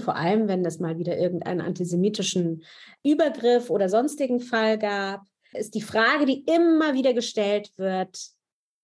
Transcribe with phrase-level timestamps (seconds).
[0.00, 2.64] vor allem wenn es mal wieder irgendeinen antisemitischen
[3.04, 8.18] Übergriff oder sonstigen Fall gab, ist die Frage, die immer wieder gestellt wird,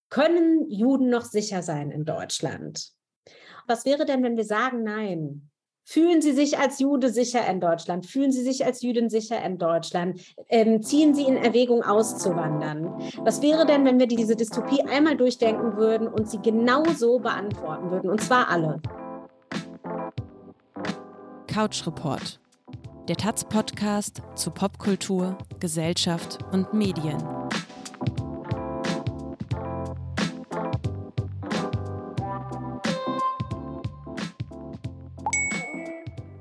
[0.09, 2.93] können Juden noch sicher sein in Deutschland?
[3.67, 5.51] Was wäre denn, wenn wir sagen Nein?
[5.89, 8.07] Fühlen Sie sich als Jude sicher in Deutschland?
[8.07, 10.21] Fühlen Sie sich als Jüdin sicher in Deutschland?
[10.49, 13.01] Ähm, ziehen Sie in Erwägung auszuwandern?
[13.19, 17.93] Was wäre denn, wenn wir diese Dystopie einmal durchdenken würden und sie genau so beantworten
[17.93, 18.11] würden?
[18.11, 18.81] Und zwar alle.
[21.57, 22.39] Couch Report.
[23.09, 27.17] Der Taz-Podcast zu Popkultur, Gesellschaft und Medien.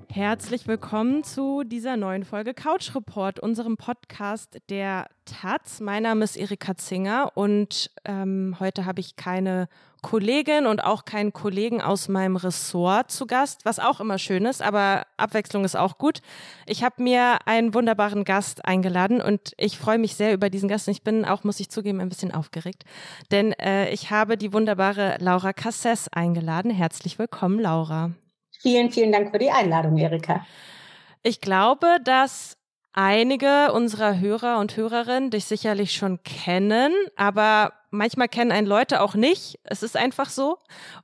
[0.09, 5.79] Herzlich willkommen zu dieser neuen Folge Couch Report, unserem Podcast der Taz.
[5.79, 9.69] Mein Name ist Erika Zinger und ähm, heute habe ich keine
[10.05, 14.61] Kollegin und auch keinen Kollegen aus meinem Ressort zu Gast, was auch immer schön ist,
[14.61, 16.19] aber Abwechslung ist auch gut.
[16.67, 20.87] Ich habe mir einen wunderbaren Gast eingeladen und ich freue mich sehr über diesen Gast
[20.87, 22.83] und ich bin auch, muss ich zugeben, ein bisschen aufgeregt,
[23.31, 26.69] denn äh, ich habe die wunderbare Laura Casses eingeladen.
[26.69, 28.11] Herzlich willkommen, Laura.
[28.61, 30.45] Vielen, vielen Dank für die Einladung, Erika.
[31.23, 32.57] Ich glaube, dass
[32.93, 39.15] einige unserer Hörer und Hörerinnen dich sicherlich schon kennen, aber manchmal kennen einen Leute auch
[39.15, 39.59] nicht.
[39.63, 40.57] Es ist einfach so.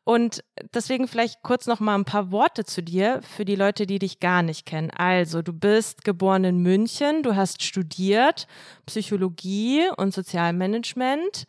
[0.03, 3.99] Und deswegen vielleicht kurz noch mal ein paar Worte zu dir für die Leute, die
[3.99, 4.91] dich gar nicht kennen.
[4.91, 8.47] Also, du bist geboren in München, du hast studiert
[8.85, 11.45] Psychologie und Sozialmanagement.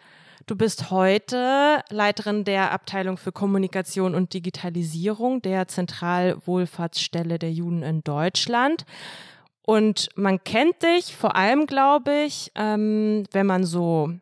[0.46, 8.02] Du bist heute Leiterin der Abteilung für Kommunikation und Digitalisierung der Zentralwohlfahrtsstelle der Juden in
[8.02, 8.84] Deutschland.
[9.64, 14.12] Und man kennt dich vor allem, glaube ich, ähm, wenn man so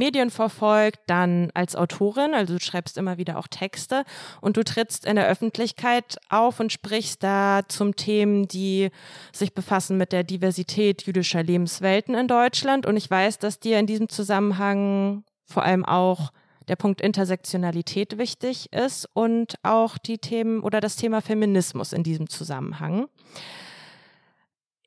[0.00, 4.04] Medien verfolgt, dann als Autorin, also du schreibst immer wieder auch Texte
[4.40, 8.88] und du trittst in der Öffentlichkeit auf und sprichst da zum Themen, die
[9.32, 12.86] sich befassen mit der Diversität jüdischer Lebenswelten in Deutschland.
[12.86, 16.32] Und ich weiß, dass dir in diesem Zusammenhang vor allem auch
[16.68, 22.28] der Punkt Intersektionalität wichtig ist und auch die Themen oder das Thema Feminismus in diesem
[22.28, 23.08] Zusammenhang.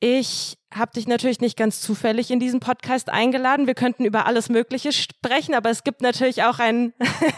[0.05, 3.67] Ich habe dich natürlich nicht ganz zufällig in diesen Podcast eingeladen.
[3.67, 6.91] Wir könnten über alles Mögliche sprechen, aber es gibt natürlich auch einen,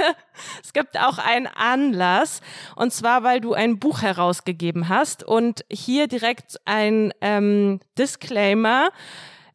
[0.64, 2.42] es gibt auch einen Anlass.
[2.76, 8.90] Und zwar, weil du ein Buch herausgegeben hast und hier direkt ein ähm, Disclaimer.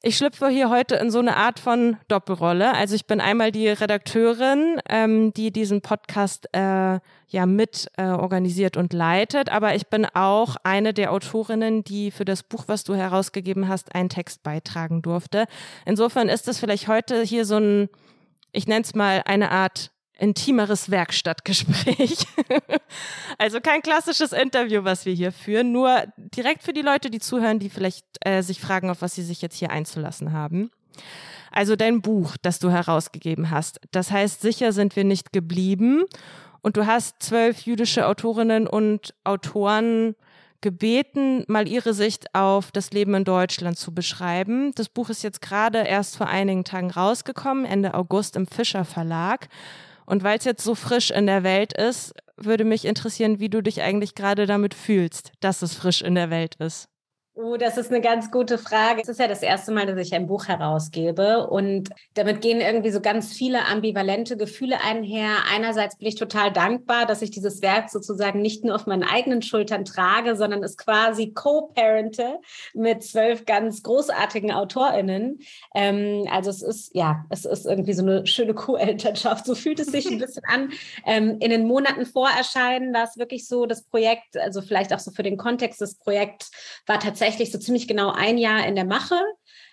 [0.02, 2.72] Ich schlüpfe hier heute in so eine Art von Doppelrolle.
[2.72, 8.78] Also ich bin einmal die Redakteurin, ähm, die diesen Podcast äh, ja mit äh, organisiert
[8.78, 12.94] und leitet, aber ich bin auch eine der Autorinnen, die für das Buch, was du
[12.94, 15.44] herausgegeben hast, einen Text beitragen durfte.
[15.84, 17.90] Insofern ist es vielleicht heute hier so ein,
[18.52, 22.26] ich nenne es mal eine Art intimeres Werkstattgespräch.
[23.38, 27.58] also kein klassisches Interview, was wir hier führen, nur direkt für die Leute, die zuhören,
[27.58, 30.70] die vielleicht äh, sich fragen, auf was sie sich jetzt hier einzulassen haben.
[31.50, 36.04] Also dein Buch, das du herausgegeben hast, das heißt, sicher sind wir nicht geblieben.
[36.62, 40.14] Und du hast zwölf jüdische Autorinnen und Autoren
[40.60, 44.72] gebeten, mal ihre Sicht auf das Leben in Deutschland zu beschreiben.
[44.74, 49.48] Das Buch ist jetzt gerade erst vor einigen Tagen rausgekommen, Ende August im Fischer Verlag.
[50.10, 53.62] Und weil es jetzt so frisch in der Welt ist, würde mich interessieren, wie du
[53.62, 56.88] dich eigentlich gerade damit fühlst, dass es frisch in der Welt ist.
[57.42, 59.00] Oh, das ist eine ganz gute Frage.
[59.00, 62.90] Es ist ja das erste Mal, dass ich ein Buch herausgebe und damit gehen irgendwie
[62.90, 65.30] so ganz viele ambivalente Gefühle einher.
[65.50, 69.40] Einerseits bin ich total dankbar, dass ich dieses Werk sozusagen nicht nur auf meinen eigenen
[69.40, 72.40] Schultern trage, sondern es quasi co-parente
[72.74, 75.38] mit zwölf ganz großartigen AutorInnen.
[75.74, 79.46] Ähm, also es ist, ja, es ist irgendwie so eine schöne Co-Elternschaft.
[79.46, 80.72] So fühlt es sich ein bisschen an.
[81.06, 84.98] Ähm, in den Monaten vor Erscheinen war es wirklich so, das Projekt, also vielleicht auch
[84.98, 86.50] so für den Kontext des Projekts,
[86.86, 89.16] war tatsächlich tatsächlich so ziemlich genau ein Jahr in der Mache.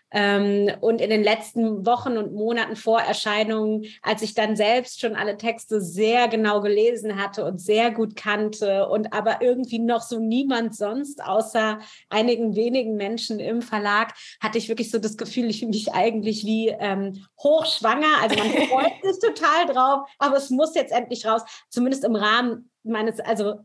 [0.10, 5.18] Ähm, und in den letzten Wochen und Monaten vor Erscheinung, als ich dann selbst schon
[5.18, 10.20] alle Texte sehr genau gelesen hatte und sehr gut kannte und aber irgendwie noch so
[10.20, 15.60] niemand sonst außer einigen wenigen Menschen im Verlag, hatte ich wirklich so das Gefühl, ich
[15.60, 18.22] fühle mich eigentlich wie ähm, hochschwanger.
[18.22, 22.72] Also man freut sich total drauf, aber es muss jetzt endlich raus, zumindest im Rahmen
[22.84, 23.56] meines, also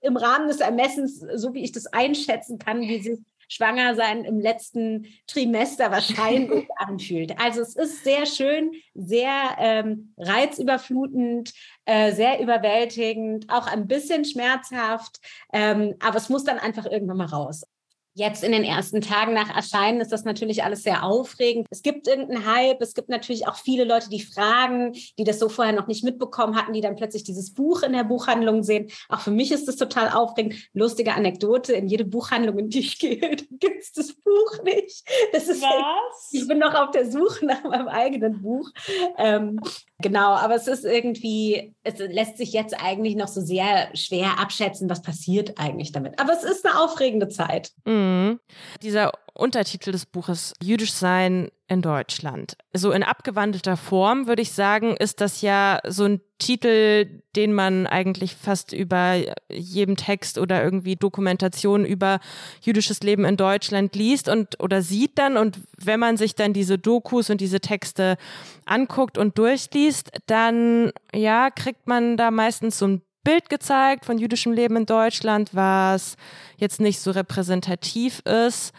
[0.00, 3.20] im Rahmen des Ermessens, so wie ich das einschätzen kann, wie sich
[3.52, 7.38] schwanger sein im letzten Trimester wahrscheinlich anfühlt.
[7.38, 11.52] Also es ist sehr schön, sehr ähm, reizüberflutend,
[11.84, 15.18] äh, sehr überwältigend, auch ein bisschen schmerzhaft,
[15.52, 17.64] ähm, aber es muss dann einfach irgendwann mal raus.
[18.14, 21.66] Jetzt in den ersten Tagen nach Erscheinen ist das natürlich alles sehr aufregend.
[21.70, 22.82] Es gibt irgendeinen Hype.
[22.82, 26.54] Es gibt natürlich auch viele Leute, die fragen, die das so vorher noch nicht mitbekommen
[26.54, 28.90] hatten, die dann plötzlich dieses Buch in der Buchhandlung sehen.
[29.08, 30.56] Auch für mich ist das total aufregend.
[30.74, 31.72] Lustige Anekdote.
[31.72, 35.08] In jede Buchhandlung, in die ich gehe, gibt es das Buch nicht.
[35.32, 36.28] Das ist Was?
[36.32, 38.68] Ich bin noch auf der Suche nach meinem eigenen Buch.
[39.16, 39.58] Ähm,
[40.02, 44.90] genau, aber es ist irgendwie, es lässt sich jetzt eigentlich noch so sehr schwer abschätzen,
[44.90, 46.18] was passiert eigentlich damit.
[46.20, 47.72] Aber es ist eine aufregende Zeit.
[47.84, 48.38] Mhm.
[48.82, 52.56] Dieser Untertitel des Buches Jüdisch sein in Deutschland.
[52.74, 57.86] So in abgewandelter Form würde ich sagen, ist das ja so ein Titel, den man
[57.86, 59.16] eigentlich fast über
[59.50, 62.20] jedem Text oder irgendwie Dokumentation über
[62.60, 66.78] jüdisches Leben in Deutschland liest und oder sieht dann und wenn man sich dann diese
[66.78, 68.18] Dokus und diese Texte
[68.66, 74.52] anguckt und durchliest, dann ja, kriegt man da meistens so ein Bild gezeigt von jüdischem
[74.52, 76.16] Leben in Deutschland, was
[76.56, 78.72] jetzt nicht so repräsentativ ist.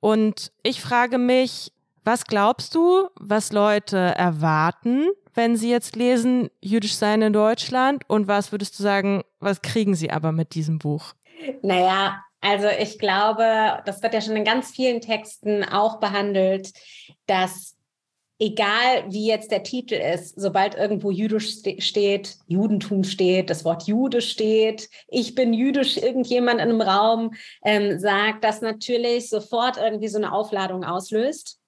[0.00, 1.72] Und ich frage mich,
[2.04, 8.02] was glaubst du, was Leute erwarten, wenn sie jetzt lesen, jüdisch sein in Deutschland?
[8.08, 11.12] Und was würdest du sagen, was kriegen sie aber mit diesem Buch?
[11.62, 16.72] Naja, also ich glaube, das wird ja schon in ganz vielen Texten auch behandelt,
[17.26, 17.76] dass
[18.40, 24.22] egal wie jetzt der Titel ist, sobald irgendwo jüdisch steht, Judentum steht, das Wort Jude
[24.22, 27.34] steht, ich bin jüdisch, irgendjemand in einem Raum
[27.64, 31.58] ähm, sagt, das natürlich sofort irgendwie so eine Aufladung auslöst.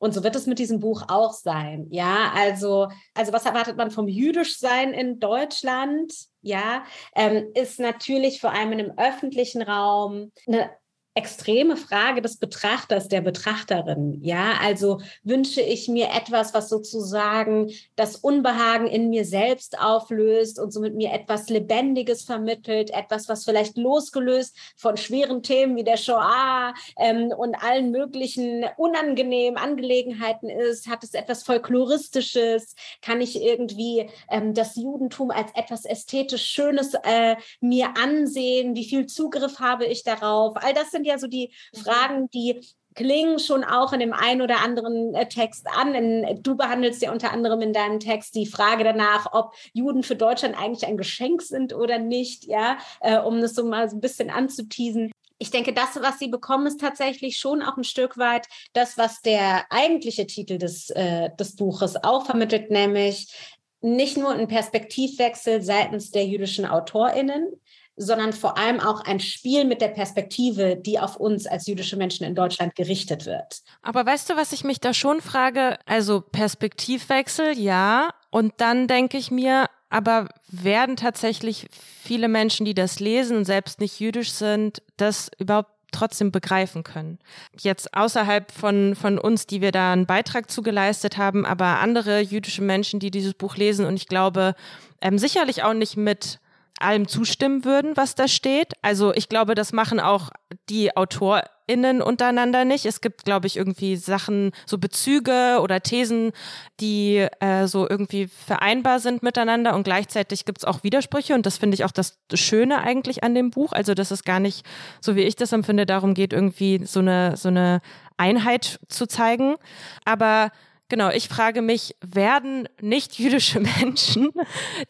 [0.00, 1.88] Und so wird es mit diesem Buch auch sein.
[1.90, 6.12] Ja, also, also was erwartet man vom Jüdischsein in Deutschland?
[6.40, 6.84] Ja,
[7.16, 10.70] ähm, ist natürlich vor allem in einem öffentlichen Raum eine
[11.18, 14.20] extreme Frage des Betrachters, der Betrachterin.
[14.22, 20.72] Ja, also wünsche ich mir etwas, was sozusagen das Unbehagen in mir selbst auflöst und
[20.72, 26.72] somit mir etwas Lebendiges vermittelt, etwas, was vielleicht losgelöst von schweren Themen wie der Shoah
[26.96, 30.86] ähm, und allen möglichen unangenehmen Angelegenheiten ist.
[30.86, 32.76] Hat es etwas Folkloristisches?
[33.02, 38.76] Kann ich irgendwie ähm, das Judentum als etwas ästhetisch Schönes äh, mir ansehen?
[38.76, 40.54] Wie viel Zugriff habe ich darauf?
[40.56, 41.78] All das sind ja so die mhm.
[41.78, 42.60] Fragen, die
[42.98, 45.94] klingen schon auch in dem einen oder anderen äh, Text an.
[45.94, 50.16] In, du behandelst ja unter anderem in deinem Text die Frage danach, ob Juden für
[50.16, 54.00] Deutschland eigentlich ein Geschenk sind oder nicht, ja, äh, um das so mal so ein
[54.00, 55.12] bisschen anzuteasen.
[55.38, 59.22] Ich denke, das, was sie bekommen, ist tatsächlich schon auch ein Stück weit das, was
[59.22, 63.32] der eigentliche Titel des, äh, des Buches auch vermittelt, nämlich
[63.80, 67.52] nicht nur ein Perspektivwechsel seitens der jüdischen AutorInnen,
[67.98, 72.24] sondern vor allem auch ein Spiel mit der Perspektive, die auf uns als jüdische Menschen
[72.24, 73.60] in Deutschland gerichtet wird.
[73.82, 75.78] Aber weißt du, was ich mich da schon frage?
[75.84, 78.10] Also Perspektivwechsel, ja.
[78.30, 83.80] Und dann denke ich mir, aber werden tatsächlich viele Menschen, die das lesen und selbst
[83.80, 87.18] nicht jüdisch sind, das überhaupt trotzdem begreifen können.
[87.58, 92.62] Jetzt außerhalb von, von uns, die wir da einen Beitrag zugeleistet haben, aber andere jüdische
[92.62, 94.54] Menschen, die dieses Buch lesen und ich glaube,
[95.00, 96.40] ähm, sicherlich auch nicht mit
[96.80, 98.72] allem zustimmen würden, was da steht.
[98.82, 100.30] Also ich glaube, das machen auch
[100.68, 102.86] die AutorInnen untereinander nicht.
[102.86, 106.32] Es gibt, glaube ich, irgendwie Sachen, so Bezüge oder Thesen,
[106.80, 111.58] die äh, so irgendwie vereinbar sind miteinander und gleichzeitig gibt es auch Widersprüche und das
[111.58, 113.72] finde ich auch das Schöne eigentlich an dem Buch.
[113.72, 114.64] Also, dass es gar nicht,
[115.00, 117.80] so wie ich das empfinde, darum geht, irgendwie so eine, so eine
[118.16, 119.56] Einheit zu zeigen.
[120.04, 120.50] Aber
[120.90, 124.30] Genau, ich frage mich, werden nicht-jüdische Menschen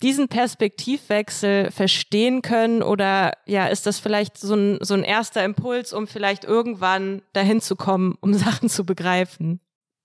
[0.00, 5.92] diesen Perspektivwechsel verstehen können oder ja, ist das vielleicht so ein, so ein erster Impuls,
[5.92, 9.60] um vielleicht irgendwann dahin zu kommen, um Sachen zu begreifen?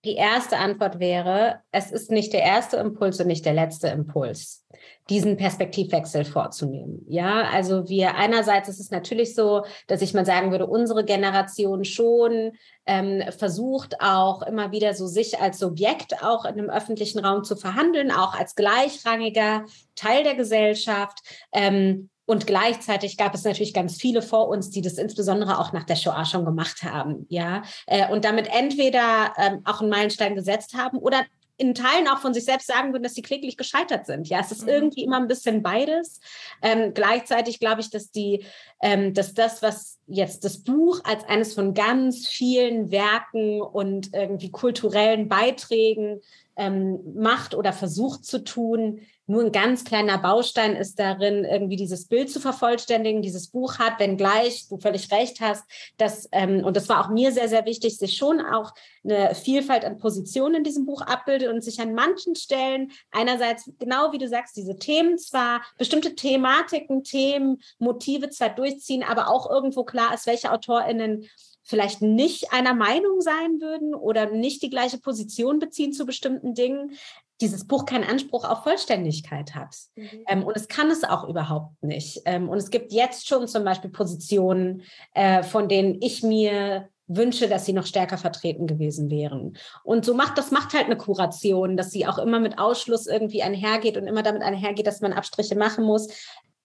[0.06, 4.66] Die erste Antwort wäre, es ist nicht der erste Impuls und nicht der letzte Impuls,
[5.10, 7.06] diesen Perspektivwechsel vorzunehmen.
[7.08, 11.86] Ja, also wir einerseits ist es natürlich so, dass ich mal sagen würde, unsere Generation
[11.86, 12.52] schon
[12.86, 17.56] ähm, versucht auch immer wieder so sich als Subjekt auch in einem öffentlichen Raum zu
[17.56, 21.20] verhandeln, auch als gleichrangiger Teil der Gesellschaft.
[21.54, 25.84] Ähm, und gleichzeitig gab es natürlich ganz viele vor uns, die das insbesondere auch nach
[25.84, 30.74] der Shoah schon gemacht haben, ja, äh, und damit entweder ähm, auch einen Meilenstein gesetzt
[30.76, 31.26] haben oder
[31.58, 34.28] in Teilen auch von sich selbst sagen würden, dass sie kläglich gescheitert sind.
[34.28, 34.70] Ja, es ist mhm.
[34.70, 36.20] irgendwie immer ein bisschen beides.
[36.62, 38.44] Ähm, gleichzeitig glaube ich, dass die,
[38.82, 44.52] ähm, dass das, was jetzt das Buch als eines von ganz vielen Werken und irgendwie
[44.52, 46.22] kulturellen Beiträgen
[46.56, 52.08] ähm, macht oder versucht zu tun, nur ein ganz kleiner Baustein ist darin, irgendwie dieses
[52.08, 55.64] Bild zu vervollständigen, dieses Buch hat, wenngleich du völlig recht hast,
[55.98, 59.86] dass, ähm, und das war auch mir sehr, sehr wichtig, sich schon auch eine Vielfalt
[59.86, 64.28] an Positionen in diesem Buch abbildet und sich an manchen Stellen einerseits, genau wie du
[64.28, 70.28] sagst, diese Themen zwar, bestimmte Thematiken, Themen, Motive zwar durchziehen, aber auch irgendwo klar ist,
[70.28, 71.30] welche AutorInnen
[71.64, 76.98] vielleicht nicht einer Meinung sein würden oder nicht die gleiche Position beziehen zu bestimmten Dingen,
[77.42, 79.76] dieses Buch keinen Anspruch auf Vollständigkeit hat.
[79.96, 80.10] Mhm.
[80.28, 82.22] Ähm, und es kann es auch überhaupt nicht.
[82.26, 87.50] Ähm, und es gibt jetzt schon zum Beispiel Positionen, äh, von denen ich mir wünsche,
[87.50, 89.58] dass sie noch stärker vertreten gewesen wären.
[89.84, 93.44] Und so macht das macht halt eine Kuration, dass sie auch immer mit Ausschluss irgendwie
[93.44, 96.08] einhergeht und immer damit einhergeht, dass man Abstriche machen muss.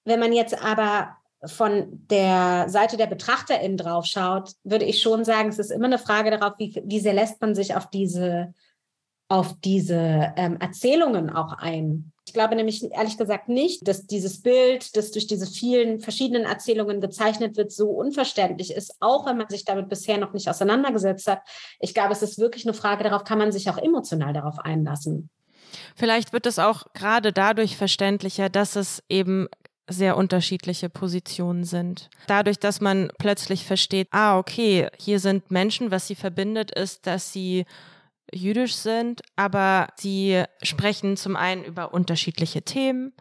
[0.04, 5.48] Wenn man jetzt aber von der Seite der BetrachterInnen drauf schaut, würde ich schon sagen,
[5.48, 8.54] es ist immer eine Frage darauf, wie, wie sehr lässt man sich auf diese,
[9.28, 12.12] auf diese ähm, Erzählungen auch ein.
[12.26, 17.00] Ich glaube nämlich ehrlich gesagt nicht, dass dieses Bild, das durch diese vielen verschiedenen Erzählungen
[17.00, 21.40] gezeichnet wird, so unverständlich ist, auch wenn man sich damit bisher noch nicht auseinandergesetzt hat.
[21.80, 25.30] Ich glaube, es ist wirklich eine Frage darauf, kann man sich auch emotional darauf einlassen.
[25.96, 29.48] Vielleicht wird es auch gerade dadurch verständlicher, dass es eben
[29.88, 32.10] sehr unterschiedliche Positionen sind.
[32.26, 37.32] Dadurch, dass man plötzlich versteht, ah, okay, hier sind Menschen, was sie verbindet, ist, dass
[37.32, 37.64] sie
[38.32, 43.12] jüdisch sind, aber sie sprechen zum einen über unterschiedliche Themen,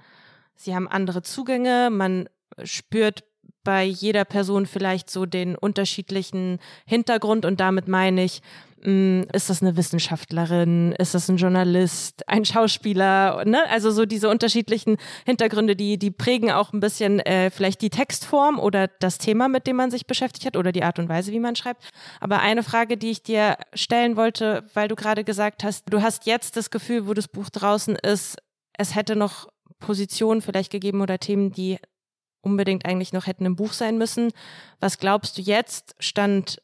[0.55, 2.29] sie haben andere Zugänge, man
[2.63, 3.23] spürt
[3.63, 8.41] bei jeder Person vielleicht so den unterschiedlichen Hintergrund und damit meine ich,
[8.79, 13.67] ist das eine Wissenschaftlerin, ist das ein Journalist, ein Schauspieler, ne?
[13.69, 18.59] Also so diese unterschiedlichen Hintergründe, die, die prägen auch ein bisschen äh, vielleicht die Textform
[18.59, 21.39] oder das Thema, mit dem man sich beschäftigt hat oder die Art und Weise, wie
[21.39, 21.89] man schreibt.
[22.19, 26.27] Aber eine Frage, die ich dir stellen wollte, weil du gerade gesagt hast, du hast
[26.27, 28.37] jetzt das Gefühl, wo das Buch draußen ist,
[28.77, 29.47] es hätte noch
[29.79, 31.79] Positionen vielleicht gegeben oder Themen, die
[32.41, 34.31] unbedingt eigentlich noch hätten im Buch sein müssen.
[34.79, 36.61] Was glaubst du jetzt, stand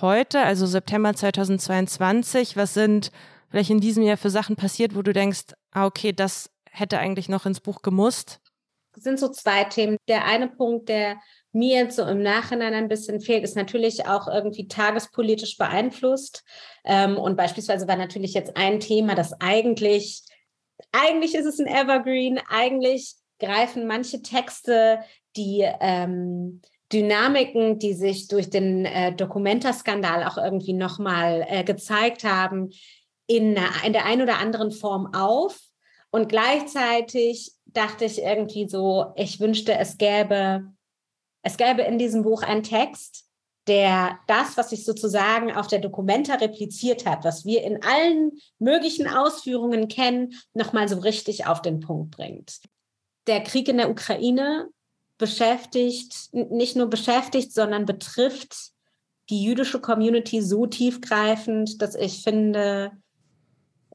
[0.00, 3.10] heute, also September 2022, was sind
[3.50, 7.28] vielleicht in diesem Jahr für Sachen passiert, wo du denkst, ah, okay, das hätte eigentlich
[7.28, 8.40] noch ins Buch gemusst?
[8.96, 9.96] Es sind so zwei Themen.
[10.08, 11.18] Der eine Punkt, der
[11.52, 16.44] mir jetzt so im Nachhinein ein bisschen fehlt, ist natürlich auch irgendwie tagespolitisch beeinflusst.
[16.84, 20.22] Ähm, und beispielsweise war natürlich jetzt ein Thema, das eigentlich,
[20.92, 25.00] eigentlich ist es ein Evergreen, eigentlich greifen manche Texte,
[25.36, 26.60] die ähm,
[26.92, 32.70] Dynamiken, die sich durch den äh, Documenta-Skandal auch irgendwie nochmal äh, gezeigt haben,
[33.26, 35.58] in, in der einen oder anderen Form auf.
[36.10, 40.70] Und gleichzeitig dachte ich irgendwie so, ich wünschte, es gäbe,
[41.42, 43.26] es gäbe in diesem Buch einen Text,
[43.66, 49.06] der das, was sich sozusagen auf der Documenta repliziert hat, was wir in allen möglichen
[49.06, 52.60] Ausführungen kennen, nochmal so richtig auf den Punkt bringt.
[53.28, 54.68] Der Krieg in der Ukraine
[55.22, 58.72] beschäftigt, nicht nur beschäftigt, sondern betrifft
[59.30, 62.90] die jüdische Community so tiefgreifend, dass ich finde,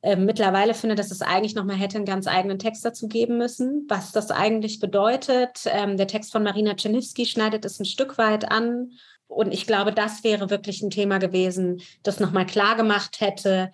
[0.02, 3.86] äh, mittlerweile finde, dass es eigentlich nochmal hätte einen ganz eigenen Text dazu geben müssen,
[3.90, 5.64] was das eigentlich bedeutet.
[5.66, 8.94] Ähm, der Text von Marina Czerniewski schneidet es ein Stück weit an.
[9.28, 13.70] Und ich glaube, das wäre wirklich ein Thema gewesen, das nochmal klar gemacht hätte,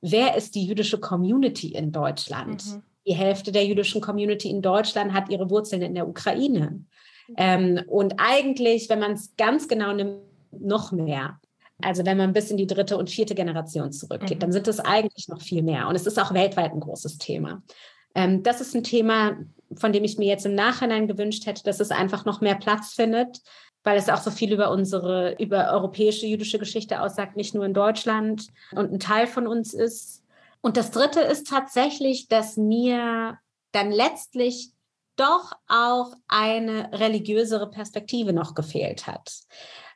[0.00, 2.66] wer ist die jüdische Community in Deutschland?
[2.66, 2.82] Mhm.
[3.06, 6.84] Die Hälfte der jüdischen Community in Deutschland hat ihre Wurzeln in der Ukraine.
[7.36, 10.22] Ähm, und eigentlich, wenn man es ganz genau nimmt,
[10.52, 11.40] noch mehr.
[11.82, 14.40] Also wenn man bis in die dritte und vierte Generation zurückgeht, mhm.
[14.40, 15.88] dann sind es eigentlich noch viel mehr.
[15.88, 17.62] Und es ist auch weltweit ein großes Thema.
[18.14, 19.36] Ähm, das ist ein Thema,
[19.74, 22.94] von dem ich mir jetzt im Nachhinein gewünscht hätte, dass es einfach noch mehr Platz
[22.94, 23.42] findet,
[23.84, 27.74] weil es auch so viel über unsere, über europäische jüdische Geschichte aussagt, nicht nur in
[27.74, 30.22] Deutschland und ein Teil von uns ist.
[30.66, 33.38] Und das Dritte ist tatsächlich, dass mir
[33.70, 34.72] dann letztlich
[35.14, 39.32] doch auch eine religiösere Perspektive noch gefehlt hat.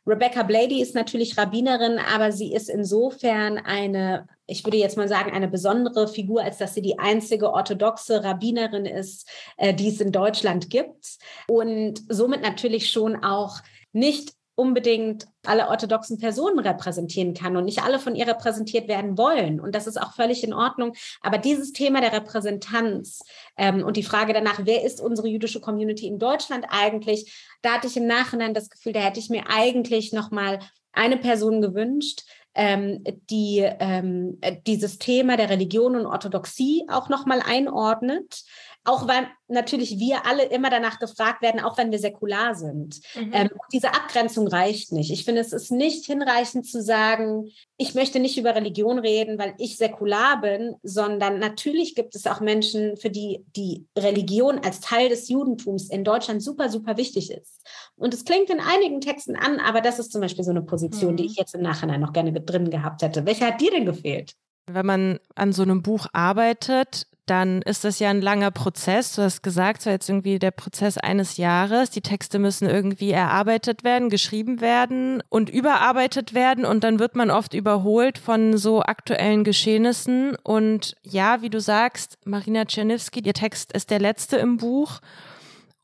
[0.07, 5.33] Rebecca Blady ist natürlich Rabbinerin, aber sie ist insofern eine, ich würde jetzt mal sagen,
[5.33, 10.13] eine besondere Figur, als dass sie die einzige orthodoxe Rabbinerin ist, äh, die es in
[10.13, 13.57] Deutschland gibt und somit natürlich schon auch
[13.91, 19.59] nicht unbedingt alle orthodoxen Personen repräsentieren kann und nicht alle von ihr repräsentiert werden wollen.
[19.59, 20.93] Und das ist auch völlig in Ordnung.
[21.23, 23.23] Aber dieses Thema der Repräsentanz
[23.57, 27.87] ähm, und die Frage danach, wer ist unsere jüdische Community in Deutschland eigentlich, da hatte
[27.87, 30.59] ich im Nachhinein das Gefühl, da hätte ich mir eigentlich noch mal
[30.93, 32.25] eine Person gewünscht,
[32.55, 38.45] ähm, die ähm, dieses Thema der Religion und Orthodoxie auch noch mal einordnet
[38.85, 43.01] auch weil natürlich wir alle immer danach gefragt werden, auch wenn wir säkular sind.
[43.15, 43.31] Mhm.
[43.33, 45.11] Ähm, diese Abgrenzung reicht nicht.
[45.11, 49.55] Ich finde, es ist nicht hinreichend zu sagen, ich möchte nicht über Religion reden, weil
[49.59, 55.11] ich säkular bin, sondern natürlich gibt es auch Menschen, für die die Religion als Teil
[55.11, 57.63] des Judentums in Deutschland super, super wichtig ist.
[57.97, 61.13] Und es klingt in einigen Texten an, aber das ist zum Beispiel so eine Position,
[61.13, 61.17] mhm.
[61.17, 63.27] die ich jetzt im Nachhinein noch gerne drin gehabt hätte.
[63.27, 64.35] Welche hat dir denn gefehlt?
[64.67, 69.15] Wenn man an so einem Buch arbeitet, dann ist das ja ein langer Prozess.
[69.15, 71.91] Du hast gesagt, so jetzt irgendwie der Prozess eines Jahres.
[71.91, 77.31] Die Texte müssen irgendwie erarbeitet werden, geschrieben werden und überarbeitet werden und dann wird man
[77.31, 80.35] oft überholt von so aktuellen Geschehnissen.
[80.43, 85.01] Und ja, wie du sagst, Marina Czerniewski, ihr Text ist der letzte im Buch.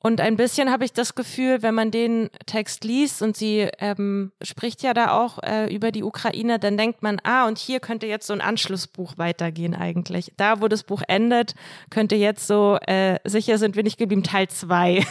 [0.00, 4.30] Und ein bisschen habe ich das Gefühl, wenn man den Text liest und sie ähm,
[4.42, 8.06] spricht ja da auch äh, über die Ukraine, dann denkt man, ah, und hier könnte
[8.06, 10.32] jetzt so ein Anschlussbuch weitergehen eigentlich.
[10.36, 11.54] Da, wo das Buch endet,
[11.90, 15.04] könnte jetzt so, äh, sicher sind wir nicht geblieben, Teil zwei.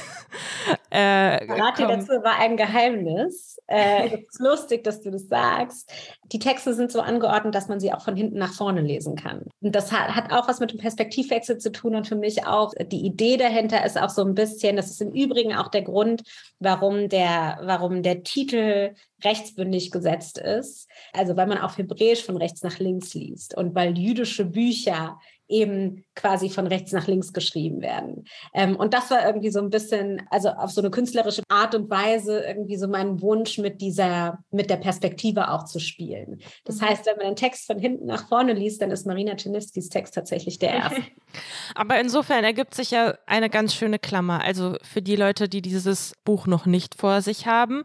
[0.91, 3.57] äh, Rate dazu war ein Geheimnis.
[3.67, 5.91] Äh, es ist lustig, dass du das sagst.
[6.31, 9.45] Die Texte sind so angeordnet, dass man sie auch von hinten nach vorne lesen kann.
[9.61, 12.73] Und das hat, hat auch was mit dem Perspektivwechsel zu tun und für mich auch
[12.91, 16.23] die Idee dahinter ist auch so ein bisschen, das ist im Übrigen auch der Grund,
[16.59, 20.87] warum der, warum der Titel rechtsbündig gesetzt ist.
[21.13, 26.03] Also weil man auf Hebräisch von rechts nach links liest und weil jüdische Bücher eben
[26.15, 28.25] quasi von rechts nach links geschrieben werden.
[28.53, 31.89] Ähm, und das war irgendwie so ein bisschen, also auf so eine künstlerische Art und
[31.89, 36.41] Weise irgendwie so mein Wunsch mit dieser, mit der Perspektive auch zu spielen.
[36.63, 36.85] Das mhm.
[36.85, 40.15] heißt, wenn man den Text von hinten nach vorne liest, dann ist Marina Czerniewskis Text
[40.15, 41.01] tatsächlich der erste.
[41.75, 44.41] Aber insofern ergibt sich ja eine ganz schöne Klammer.
[44.43, 47.83] Also für die Leute, die dieses Buch noch nicht vor sich haben,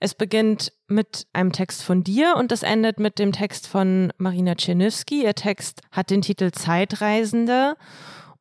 [0.00, 4.54] es beginnt mit einem Text von dir und es endet mit dem Text von Marina
[4.54, 5.24] Czerniewski.
[5.24, 7.76] Ihr Text hat den Titel Zeitreisende.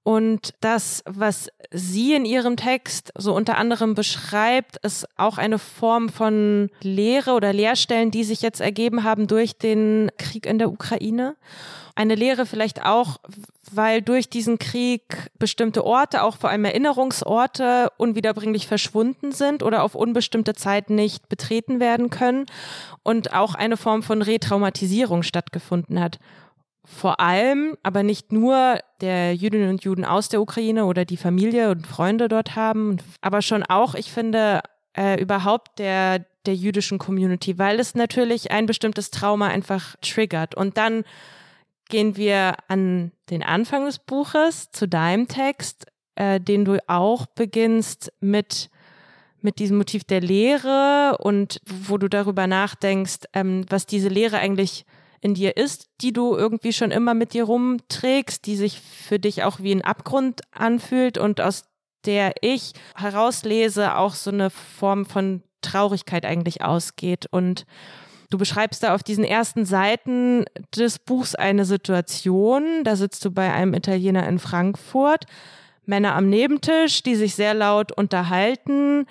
[0.10, 6.10] Und das, was sie in ihrem Text so unter anderem beschreibt, ist auch eine Form
[6.10, 11.36] von Lehre oder Lehrstellen, die sich jetzt ergeben haben durch den Krieg in der Ukraine
[12.00, 13.18] eine Lehre vielleicht auch,
[13.74, 15.01] weil durch diesen Krieg
[15.38, 21.82] bestimmte Orte, auch vor allem Erinnerungsorte, unwiederbringlich verschwunden sind oder auf unbestimmte Zeit nicht betreten
[21.82, 22.46] werden können
[23.04, 26.20] und auch eine Form von Retraumatisierung stattgefunden hat.
[26.86, 31.69] Vor allem, aber nicht nur der Jüdinnen und Juden aus der Ukraine oder die Familie
[31.69, 34.62] und Freunde dort haben, aber schon auch, ich finde,
[34.98, 40.55] äh, überhaupt der, der jüdischen Community, weil es natürlich ein bestimmtes Trauma einfach triggert.
[40.55, 41.03] Und dann
[41.89, 48.12] gehen wir an den Anfang des Buches zu deinem Text, äh, den du auch beginnst
[48.19, 48.69] mit
[49.41, 54.86] mit diesem Motiv der Lehre und wo du darüber nachdenkst, ähm, was diese Lehre eigentlich
[55.22, 59.44] in dir ist, die du irgendwie schon immer mit dir rumträgst, die sich für dich
[59.44, 61.66] auch wie ein Abgrund anfühlt und aus
[62.05, 67.66] der ich herauslese auch so eine Form von Traurigkeit eigentlich ausgeht und
[68.32, 72.84] Du beschreibst da auf diesen ersten Seiten des Buchs eine Situation.
[72.84, 75.25] Da sitzt du bei einem Italiener in Frankfurt.
[75.86, 79.08] Männer am Nebentisch, die sich sehr laut unterhalten,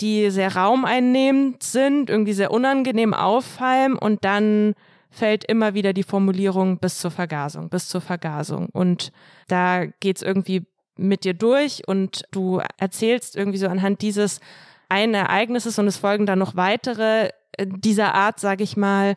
[0.00, 4.74] die sehr raumeinnehmend sind, irgendwie sehr unangenehm auffallen und dann
[5.14, 8.68] fällt immer wieder die Formulierung bis zur Vergasung, bis zur Vergasung.
[8.72, 9.12] Und
[9.48, 14.40] da geht's irgendwie mit dir durch und du erzählst irgendwie so anhand dieses
[14.88, 19.14] einen Ereignisses und es folgen dann noch weitere dieser Art, sage ich mal,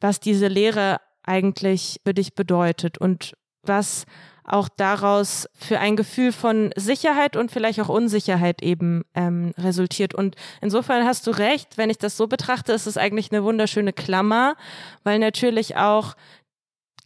[0.00, 4.06] was diese Lehre eigentlich für dich bedeutet und was
[4.44, 10.14] auch daraus für ein Gefühl von Sicherheit und vielleicht auch Unsicherheit eben ähm, resultiert.
[10.14, 13.92] Und insofern hast du recht, wenn ich das so betrachte, ist es eigentlich eine wunderschöne
[13.92, 14.56] Klammer,
[15.02, 16.14] weil natürlich auch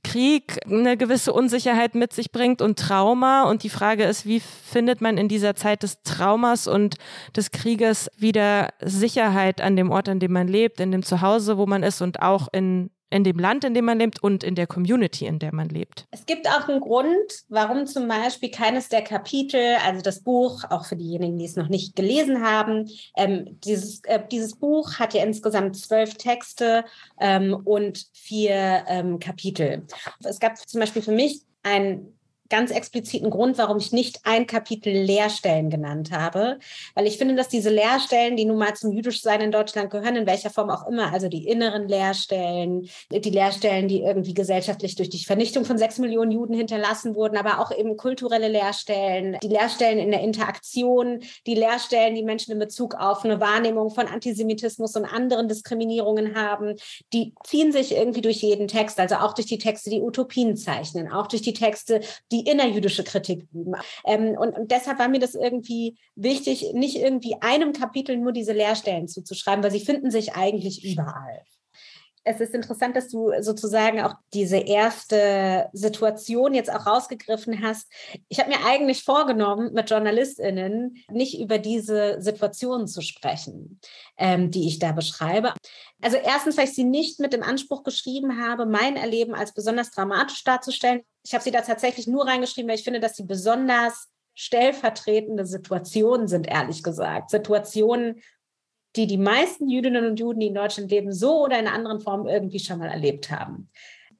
[0.04, 3.44] Krieg eine gewisse Unsicherheit mit sich bringt und Trauma.
[3.44, 6.96] Und die Frage ist, wie findet man in dieser Zeit des Traumas und
[7.36, 11.66] des Krieges wieder Sicherheit an dem Ort, an dem man lebt, in dem Zuhause, wo
[11.66, 14.66] man ist und auch in in dem Land, in dem man lebt und in der
[14.66, 16.06] Community, in der man lebt.
[16.10, 20.84] Es gibt auch einen Grund, warum zum Beispiel keines der Kapitel, also das Buch, auch
[20.84, 25.22] für diejenigen, die es noch nicht gelesen haben, ähm, dieses, äh, dieses Buch hat ja
[25.22, 26.84] insgesamt zwölf Texte
[27.20, 29.86] ähm, und vier ähm, Kapitel.
[30.24, 32.17] Es gab zum Beispiel für mich ein
[32.50, 36.58] ganz expliziten Grund, warum ich nicht ein Kapitel Lehrstellen genannt habe,
[36.94, 40.26] weil ich finde, dass diese Lehrstellen, die nun mal zum Jüdischsein in Deutschland gehören, in
[40.26, 45.24] welcher Form auch immer, also die inneren Lehrstellen, die Lehrstellen, die irgendwie gesellschaftlich durch die
[45.24, 50.10] Vernichtung von sechs Millionen Juden hinterlassen wurden, aber auch eben kulturelle Lehrstellen, die Lehrstellen in
[50.10, 55.48] der Interaktion, die Lehrstellen, die Menschen in Bezug auf eine Wahrnehmung von Antisemitismus und anderen
[55.48, 56.76] Diskriminierungen haben,
[57.12, 61.12] die ziehen sich irgendwie durch jeden Text, also auch durch die Texte, die Utopien zeichnen,
[61.12, 62.00] auch durch die Texte,
[62.32, 63.74] die die innerjüdische Kritik üben.
[64.06, 68.52] Ähm, und, und deshalb war mir das irgendwie wichtig, nicht irgendwie einem Kapitel nur diese
[68.52, 71.42] Lehrstellen zuzuschreiben, weil sie finden sich eigentlich überall.
[72.28, 77.90] Es ist interessant, dass du sozusagen auch diese erste Situation jetzt auch rausgegriffen hast.
[78.28, 83.80] Ich habe mir eigentlich vorgenommen, mit JournalistInnen nicht über diese Situationen zu sprechen,
[84.18, 85.54] ähm, die ich da beschreibe.
[86.02, 89.90] Also erstens, weil ich sie nicht mit dem Anspruch geschrieben habe, mein Erleben als besonders
[89.90, 91.00] dramatisch darzustellen.
[91.24, 96.28] Ich habe sie da tatsächlich nur reingeschrieben, weil ich finde, dass sie besonders stellvertretende Situationen
[96.28, 97.30] sind, ehrlich gesagt.
[97.30, 98.22] Situationen,
[98.96, 102.26] die die meisten Jüdinnen und Juden, die in Deutschland leben, so oder in anderen Form
[102.26, 103.70] irgendwie schon mal erlebt haben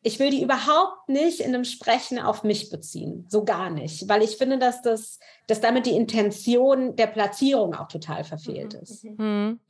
[0.03, 4.23] ich will die überhaupt nicht in einem Sprechen auf mich beziehen, so gar nicht, weil
[4.23, 9.05] ich finde, dass das, dass damit die Intention der Platzierung auch total verfehlt mhm, ist.
[9.05, 9.61] Mhm.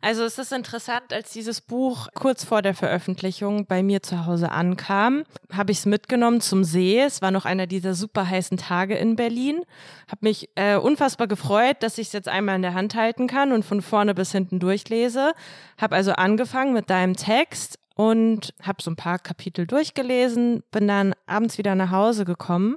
[0.00, 4.50] Also es ist interessant, als dieses Buch kurz vor der Veröffentlichung bei mir zu Hause
[4.50, 5.22] ankam,
[5.52, 7.00] habe ich es mitgenommen zum See.
[7.00, 9.62] Es war noch einer dieser super heißen Tage in Berlin.
[10.08, 13.52] Habe mich äh, unfassbar gefreut, dass ich es jetzt einmal in der Hand halten kann
[13.52, 15.32] und von vorne bis hinten durchlese.
[15.78, 21.14] Habe also angefangen mit deinem Text und habe so ein paar Kapitel durchgelesen, bin dann
[21.26, 22.76] abends wieder nach Hause gekommen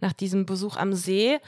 [0.00, 1.38] nach diesem Besuch am See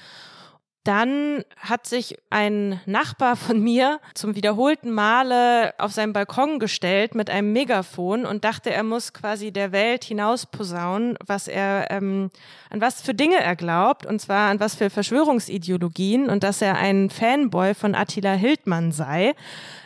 [0.86, 7.28] dann hat sich ein Nachbar von mir zum wiederholten Male auf seinen Balkon gestellt mit
[7.28, 12.30] einem Megafon und dachte, er muss quasi der Welt hinaus posaunen, was er, ähm,
[12.70, 16.76] an was für Dinge er glaubt, und zwar an was für Verschwörungsideologien und dass er
[16.76, 19.34] ein Fanboy von Attila Hildmann sei.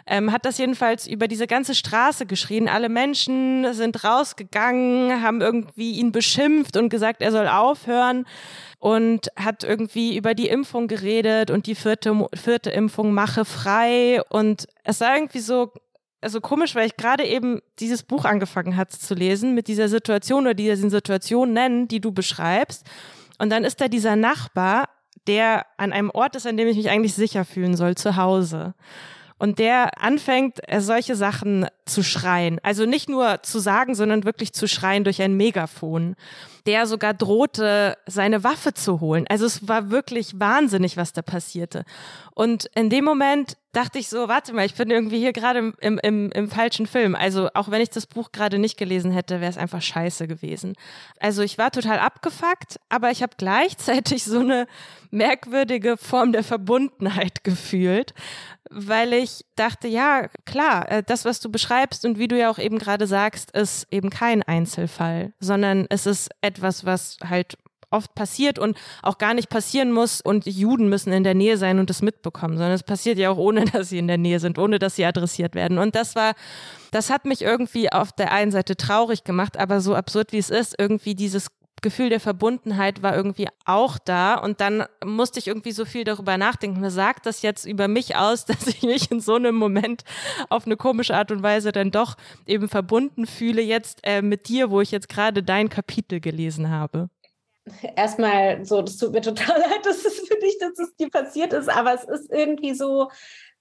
[0.07, 2.69] Ähm, hat das jedenfalls über diese ganze Straße geschrien.
[2.69, 8.27] Alle Menschen sind rausgegangen, haben irgendwie ihn beschimpft und gesagt, er soll aufhören
[8.79, 14.23] und hat irgendwie über die Impfung geredet und die vierte, vierte Impfung mache frei.
[14.31, 15.73] Und es war irgendwie so,
[16.21, 20.45] also komisch, weil ich gerade eben dieses Buch angefangen hatte zu lesen mit dieser Situation
[20.45, 22.87] oder dieser Situation nennen, die du beschreibst.
[23.39, 24.89] Und dann ist da dieser Nachbar,
[25.27, 28.75] der an einem Ort ist, an dem ich mich eigentlich sicher fühlen soll, zu Hause
[29.41, 32.61] und der anfängt, äh, solche Sachen zu schreien.
[32.63, 36.15] Also nicht nur zu sagen, sondern wirklich zu schreien durch ein Megafon.
[36.67, 39.25] Der sogar drohte, seine Waffe zu holen.
[39.31, 41.85] Also es war wirklich wahnsinnig, was da passierte.
[42.35, 45.99] Und in dem Moment dachte ich so, warte mal, ich bin irgendwie hier gerade im,
[45.99, 47.15] im, im falschen Film.
[47.15, 50.75] Also auch wenn ich das Buch gerade nicht gelesen hätte, wäre es einfach scheiße gewesen.
[51.19, 54.67] Also ich war total abgefuckt, aber ich habe gleichzeitig so eine
[55.11, 58.13] merkwürdige Form der Verbundenheit gefühlt,
[58.71, 62.59] weil ich dachte, ja, klar, äh, das, was du beschreibst und wie du ja auch
[62.59, 67.59] eben gerade sagst, ist eben kein Einzelfall, sondern es ist etwas, was halt
[67.91, 71.81] oft passiert und auch gar nicht passieren muss und Juden müssen in der Nähe sein
[71.81, 74.59] und das mitbekommen, sondern es passiert ja auch ohne, dass sie in der Nähe sind,
[74.59, 75.79] ohne dass sie adressiert werden.
[75.79, 76.35] Und das war,
[76.93, 80.51] das hat mich irgendwie auf der einen Seite traurig gemacht, aber so absurd wie es
[80.51, 81.49] ist, irgendwie dieses
[81.81, 86.37] Gefühl der Verbundenheit war irgendwie auch da und dann musste ich irgendwie so viel darüber
[86.37, 86.81] nachdenken.
[86.81, 90.05] Mir sagt das jetzt über mich aus, dass ich mich in so einem Moment
[90.49, 92.17] auf eine komische Art und Weise dann doch
[92.47, 97.09] eben verbunden fühle jetzt äh, mit dir, wo ich jetzt gerade dein Kapitel gelesen habe.
[97.97, 101.53] Erstmal so, das tut mir total leid, dass es für dich, dass es dir passiert
[101.53, 103.11] ist, aber es ist irgendwie so,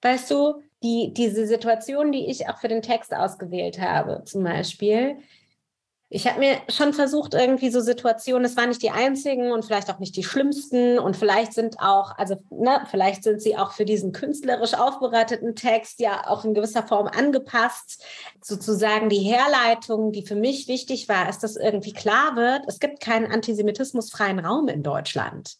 [0.01, 5.17] weißt du, die, diese Situation, die ich auch für den Text ausgewählt habe, zum Beispiel,
[6.11, 9.91] ich habe mir schon versucht, irgendwie so Situationen, es waren nicht die einzigen und vielleicht
[9.91, 13.85] auch nicht die schlimmsten und vielleicht sind auch, also ne, vielleicht sind sie auch für
[13.85, 18.03] diesen künstlerisch aufbereiteten Text ja auch in gewisser Form angepasst.
[18.41, 23.01] Sozusagen die Herleitung, die für mich wichtig war, ist, dass irgendwie klar wird, es gibt
[23.01, 25.59] keinen antisemitismusfreien Raum in Deutschland.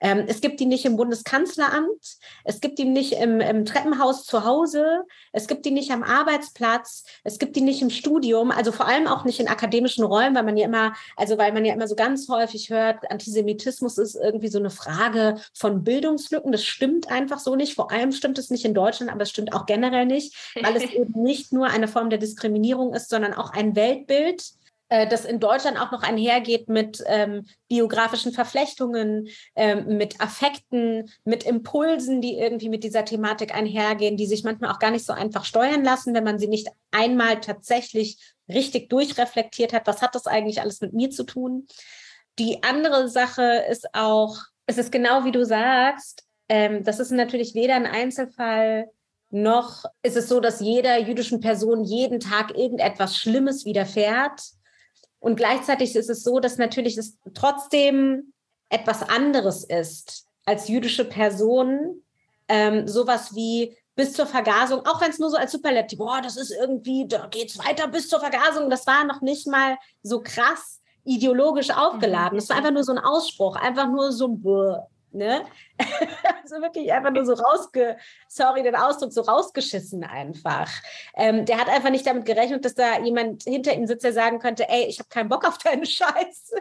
[0.00, 4.44] Ähm, es gibt die nicht im Bundeskanzleramt, es gibt die nicht im, im, Treppenhaus zu
[4.44, 8.86] Hause, es gibt die nicht am Arbeitsplatz, es gibt die nicht im Studium, also vor
[8.86, 11.88] allem auch nicht in akademischen Räumen, weil man ja immer, also weil man ja immer
[11.88, 16.52] so ganz häufig hört, Antisemitismus ist irgendwie so eine Frage von Bildungslücken.
[16.52, 17.74] Das stimmt einfach so nicht.
[17.74, 20.84] Vor allem stimmt es nicht in Deutschland, aber es stimmt auch generell nicht, weil es
[20.92, 24.52] eben nicht nur eine Form der Diskriminierung ist, sondern auch ein Weltbild,
[24.88, 32.20] das in Deutschland auch noch einhergeht mit ähm, biografischen Verflechtungen, ähm, mit Affekten, mit Impulsen,
[32.20, 35.84] die irgendwie mit dieser Thematik einhergehen, die sich manchmal auch gar nicht so einfach steuern
[35.84, 39.86] lassen, wenn man sie nicht einmal tatsächlich richtig durchreflektiert hat.
[39.86, 41.66] Was hat das eigentlich alles mit mir zu tun?
[42.38, 47.54] Die andere Sache ist auch, es ist genau wie du sagst, ähm, das ist natürlich
[47.54, 48.86] weder ein Einzelfall
[49.30, 54.40] noch ist es so, dass jeder jüdischen Person jeden Tag irgendetwas Schlimmes widerfährt.
[55.20, 58.32] Und gleichzeitig ist es so, dass natürlich es trotzdem
[58.68, 62.02] etwas anderes ist als jüdische Person.
[62.48, 66.36] Ähm, sowas wie bis zur Vergasung, auch wenn es nur so als Superlativ, boah, das
[66.36, 68.70] ist irgendwie, da geht es weiter bis zur Vergasung.
[68.70, 72.38] Das war noch nicht mal so krass ideologisch aufgeladen.
[72.38, 74.76] Es war einfach nur so ein Ausspruch, einfach nur so ein Buh.
[75.10, 75.42] Ne?
[76.42, 77.96] also wirklich einfach nur so rausge,
[78.28, 80.70] sorry den Ausdruck, so rausgeschissen einfach.
[81.16, 84.38] Ähm, der hat einfach nicht damit gerechnet, dass da jemand hinter ihm sitzt, der sagen
[84.38, 86.56] könnte, ey, ich habe keinen Bock auf deine Scheiße.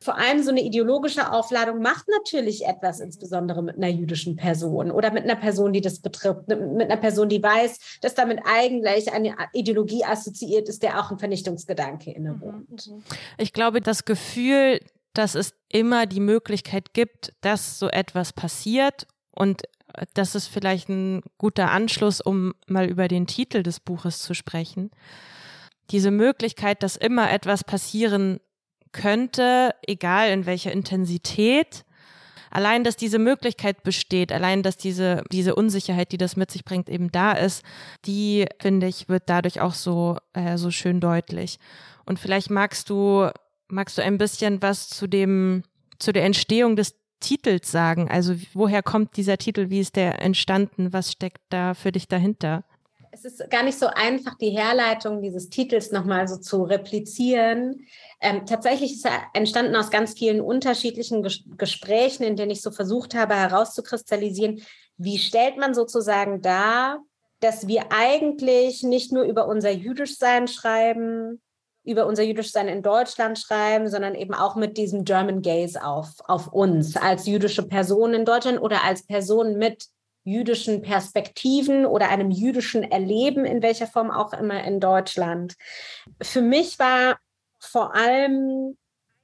[0.00, 5.10] Vor allem so eine ideologische Aufladung macht natürlich etwas, insbesondere mit einer jüdischen Person oder
[5.10, 9.34] mit einer Person, die das betrifft, mit einer Person, die weiß, dass damit eigentlich eine
[9.52, 12.86] Ideologie assoziiert ist, der auch ein Vernichtungsgedanke innewohnt.
[12.86, 13.02] Mhm, mhm.
[13.38, 14.80] Ich glaube, das Gefühl,
[15.14, 19.62] dass es immer die Möglichkeit gibt, dass so etwas passiert und
[19.94, 24.34] äh, das ist vielleicht ein guter Anschluss, um mal über den Titel des Buches zu
[24.34, 24.90] sprechen.
[25.90, 28.40] Diese Möglichkeit, dass immer etwas passieren
[28.92, 31.84] könnte, egal in welcher Intensität,
[32.50, 36.88] allein, dass diese Möglichkeit besteht, allein, dass diese, diese Unsicherheit, die das mit sich bringt,
[36.88, 37.64] eben da ist,
[38.04, 41.58] die, finde ich, wird dadurch auch so, äh, so schön deutlich.
[42.04, 43.30] Und vielleicht magst du
[43.70, 45.62] Magst du ein bisschen was zu dem,
[45.98, 48.10] zu der Entstehung des Titels sagen?
[48.10, 49.70] Also woher kommt dieser Titel?
[49.70, 50.92] Wie ist der entstanden?
[50.92, 52.64] Was steckt da für dich dahinter?
[53.12, 57.86] Es ist gar nicht so einfach, die Herleitung dieses Titels nochmal so zu replizieren.
[58.20, 62.70] Ähm, tatsächlich ist er entstanden aus ganz vielen unterschiedlichen Ges Gesprächen, in denen ich so
[62.70, 64.62] versucht habe herauszukristallisieren,
[64.96, 67.00] wie stellt man sozusagen dar,
[67.40, 71.40] dass wir eigentlich nicht nur über unser Jüdischsein schreiben,
[71.90, 76.48] über unser Jüdischsein in Deutschland schreiben, sondern eben auch mit diesem German Gaze auf, auf
[76.48, 79.86] uns als jüdische Person in Deutschland oder als Person mit
[80.24, 85.54] jüdischen Perspektiven oder einem jüdischen Erleben, in welcher Form auch immer in Deutschland.
[86.22, 87.18] Für mich war
[87.58, 88.76] vor allem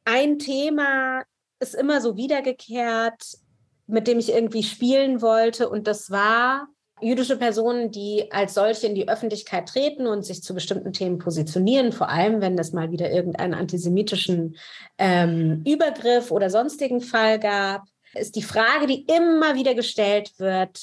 [0.04, 1.22] ein Thema,
[1.60, 3.38] ist immer so wiedergekehrt,
[3.86, 6.68] mit dem ich irgendwie spielen wollte, und das war
[7.00, 11.92] jüdische Personen, die als solche in die Öffentlichkeit treten und sich zu bestimmten Themen positionieren,
[11.92, 14.56] vor allem wenn es mal wieder irgendeinen antisemitischen
[14.98, 17.82] ähm, Übergriff oder sonstigen Fall gab,
[18.14, 20.80] ist die Frage, die immer wieder gestellt wird,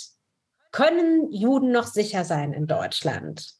[0.71, 3.53] können Juden noch sicher sein in Deutschland?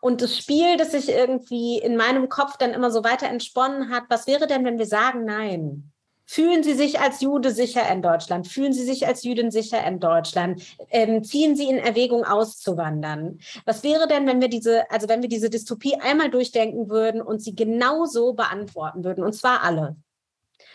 [0.00, 4.04] Und das Spiel, das sich irgendwie in meinem Kopf dann immer so weiter entsponnen hat,
[4.08, 5.93] was wäre denn, wenn wir sagen Nein?
[6.26, 8.48] Fühlen Sie sich als Jude sicher in Deutschland?
[8.48, 10.62] Fühlen Sie sich als Jüdin sicher in Deutschland?
[10.90, 13.38] Ähm, ziehen Sie in Erwägung auszuwandern?
[13.66, 17.42] Was wäre denn, wenn wir diese, also wenn wir diese Dystopie einmal durchdenken würden und
[17.42, 19.22] sie genauso beantworten würden?
[19.22, 19.96] Und zwar alle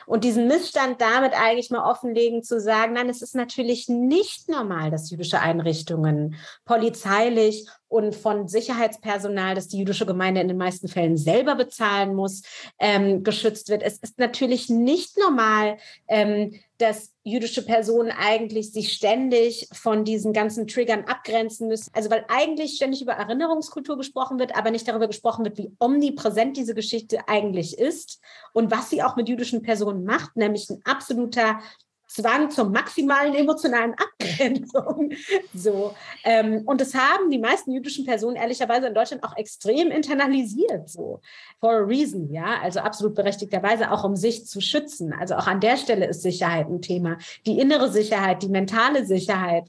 [0.10, 4.90] und diesen Missstand damit eigentlich mal offenlegen, zu sagen, nein, es ist natürlich nicht normal,
[4.90, 6.36] dass jüdische Einrichtungen
[6.66, 12.44] polizeilich und von Sicherheitspersonal, das die jüdische Gemeinde in den meisten Fällen selber bezahlen muss,
[12.80, 13.84] ähm, geschützt wird.
[13.84, 20.68] Es ist natürlich nicht normal, ähm, dass jüdische Personen eigentlich sich ständig von diesen ganzen
[20.68, 21.92] Triggern abgrenzen müssen.
[21.94, 26.56] Also weil eigentlich ständig über Erinnerungskultur gesprochen wird, aber nicht darüber gesprochen wird, wie omnipräsent
[26.56, 28.22] diese Geschichte eigentlich ist
[28.54, 31.60] und was sie auch mit jüdischen Personen macht, nämlich ein absoluter
[32.10, 35.12] Zwang zur maximalen emotionalen Abgrenzung.
[35.54, 35.94] So.
[36.24, 40.90] Ähm, und das haben die meisten jüdischen Personen ehrlicherweise in Deutschland auch extrem internalisiert.
[40.90, 41.22] So.
[41.60, 42.60] For a reason, ja.
[42.62, 45.14] Also absolut berechtigterweise auch um sich zu schützen.
[45.14, 47.18] Also auch an der Stelle ist Sicherheit ein Thema.
[47.46, 49.66] Die innere Sicherheit, die mentale Sicherheit.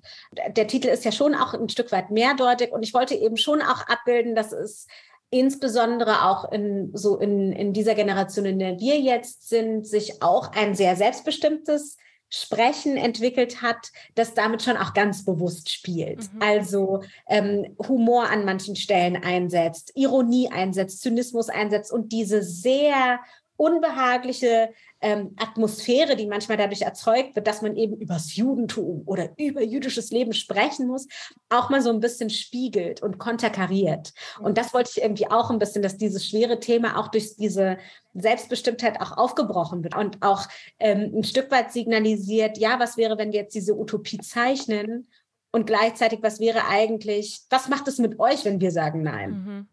[0.57, 3.61] Der Titel ist ja schon auch ein Stück weit mehrdeutig und ich wollte eben schon
[3.61, 4.87] auch abbilden, dass es
[5.31, 10.53] insbesondere auch in so in, in dieser Generation, in der wir jetzt sind, sich auch
[10.53, 11.97] ein sehr selbstbestimmtes
[12.31, 16.33] Sprechen entwickelt hat, das damit schon auch ganz bewusst spielt.
[16.33, 16.41] Mhm.
[16.41, 23.19] Also ähm, Humor an manchen Stellen einsetzt, Ironie einsetzt, Zynismus einsetzt und diese sehr
[23.61, 29.63] unbehagliche ähm, Atmosphäre, die manchmal dadurch erzeugt wird, dass man eben übers Judentum oder über
[29.63, 31.07] jüdisches Leben sprechen muss,
[31.51, 34.15] auch mal so ein bisschen spiegelt und konterkariert.
[34.41, 37.77] Und das wollte ich irgendwie auch ein bisschen, dass dieses schwere Thema auch durch diese
[38.15, 40.47] Selbstbestimmtheit auch aufgebrochen wird und auch
[40.79, 45.07] ähm, ein Stück weit signalisiert, ja, was wäre, wenn wir jetzt diese Utopie zeichnen
[45.53, 49.31] und gleichzeitig, was wäre eigentlich, was macht es mit euch, wenn wir sagen Nein?
[49.31, 49.69] Mhm.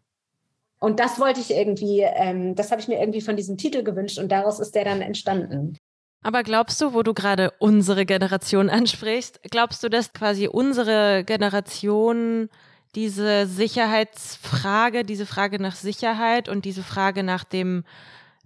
[0.80, 4.18] Und das wollte ich irgendwie, ähm, das habe ich mir irgendwie von diesem Titel gewünscht
[4.18, 5.76] und daraus ist der dann entstanden.
[6.22, 12.48] Aber glaubst du, wo du gerade unsere Generation ansprichst, glaubst du, dass quasi unsere Generation
[12.94, 17.84] diese Sicherheitsfrage, diese Frage nach Sicherheit und diese Frage nach dem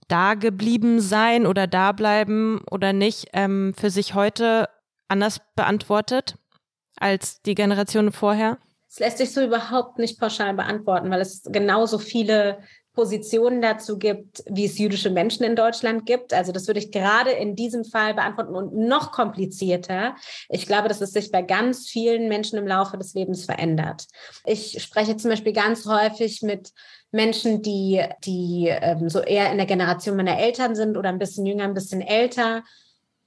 [0.09, 4.69] dageblieben sein oder dableiben oder nicht ähm, für sich heute
[5.09, 6.37] anders beantwortet
[6.99, 8.59] als die Generation vorher?
[8.93, 12.59] Es lässt sich so überhaupt nicht pauschal beantworten, weil es genauso viele
[12.93, 16.35] Positionen dazu gibt, wie es jüdische Menschen in Deutschland gibt.
[16.35, 20.15] Also das würde ich gerade in diesem Fall beantworten und noch komplizierter.
[20.51, 24.05] Ich glaube, dass es sich bei ganz vielen Menschen im Laufe des Lebens verändert.
[24.45, 26.71] Ich spreche zum Beispiel ganz häufig mit
[27.13, 31.47] Menschen, die, die ähm, so eher in der Generation meiner Eltern sind oder ein bisschen
[31.47, 32.63] jünger, ein bisschen älter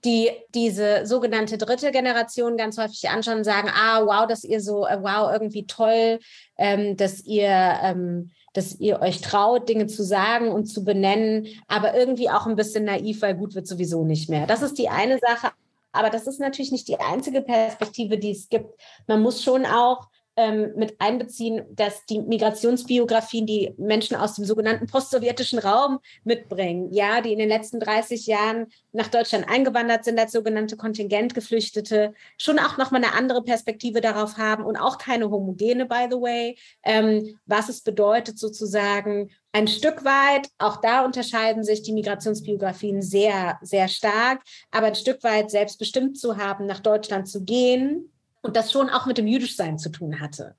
[0.03, 4.85] die diese sogenannte dritte Generation ganz häufig anschauen und sagen, ah, wow, dass ihr so,
[4.85, 6.19] äh, wow, irgendwie toll,
[6.57, 11.95] ähm, dass ihr, ähm, dass ihr euch traut, Dinge zu sagen und zu benennen, aber
[11.95, 14.45] irgendwie auch ein bisschen naiv, weil gut wird sowieso nicht mehr.
[14.47, 15.51] Das ist die eine Sache.
[15.91, 18.69] Aber das ist natürlich nicht die einzige Perspektive, die es gibt.
[19.07, 24.87] Man muss schon auch ähm, mit einbeziehen, dass die Migrationsbiografien die Menschen aus dem sogenannten
[24.87, 30.33] postsowjetischen Raum mitbringen, ja, die in den letzten 30 Jahren nach Deutschland eingewandert sind als
[30.33, 36.07] sogenannte Kontingentgeflüchtete, schon auch nochmal eine andere Perspektive darauf haben und auch keine homogene, by
[36.09, 41.93] the way, ähm, was es bedeutet sozusagen ein Stück weit, auch da unterscheiden sich die
[41.93, 48.11] Migrationsbiografien sehr, sehr stark, aber ein Stück weit selbstbestimmt zu haben, nach Deutschland zu gehen
[48.45, 50.55] und das schon auch mit dem Jüdischsein zu tun hatte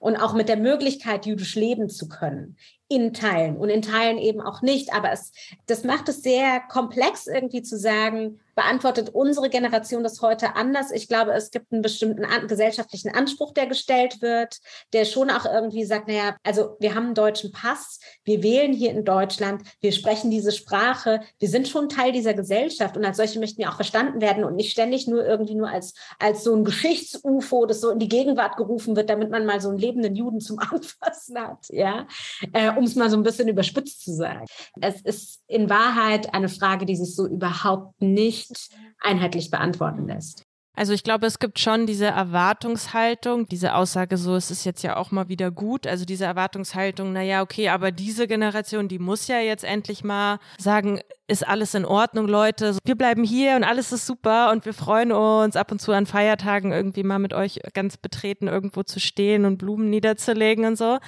[0.00, 2.56] und auch mit der Möglichkeit, jüdisch leben zu können
[2.88, 4.92] in Teilen und in Teilen eben auch nicht.
[4.92, 5.32] Aber es,
[5.66, 10.90] das macht es sehr komplex irgendwie zu sagen, beantwortet unsere Generation das heute anders.
[10.90, 14.58] Ich glaube, es gibt einen bestimmten an, gesellschaftlichen Anspruch, der gestellt wird,
[14.92, 18.90] der schon auch irgendwie sagt, naja, also wir haben einen deutschen Pass, wir wählen hier
[18.90, 23.38] in Deutschland, wir sprechen diese Sprache, wir sind schon Teil dieser Gesellschaft und als solche
[23.38, 26.64] möchten wir auch verstanden werden und nicht ständig nur irgendwie nur als, als so ein
[26.64, 30.40] Geschichts-UFO, das so in die Gegenwart gerufen wird, damit man mal so einen lebenden Juden
[30.40, 32.08] zum Anfassen hat, ja,
[32.52, 34.46] äh, um es mal so ein bisschen überspitzt zu sagen.
[34.80, 40.47] Es ist in Wahrheit eine Frage, die sich so überhaupt nicht einheitlich beantworten lässt.
[40.78, 44.96] Also ich glaube, es gibt schon diese Erwartungshaltung, diese Aussage so, es ist jetzt ja
[44.96, 45.88] auch mal wieder gut.
[45.88, 51.00] Also diese Erwartungshaltung, naja, okay, aber diese Generation, die muss ja jetzt endlich mal sagen,
[51.26, 52.78] ist alles in Ordnung, Leute.
[52.84, 56.06] Wir bleiben hier und alles ist super und wir freuen uns ab und zu an
[56.06, 60.98] Feiertagen irgendwie mal mit euch ganz betreten irgendwo zu stehen und Blumen niederzulegen und so.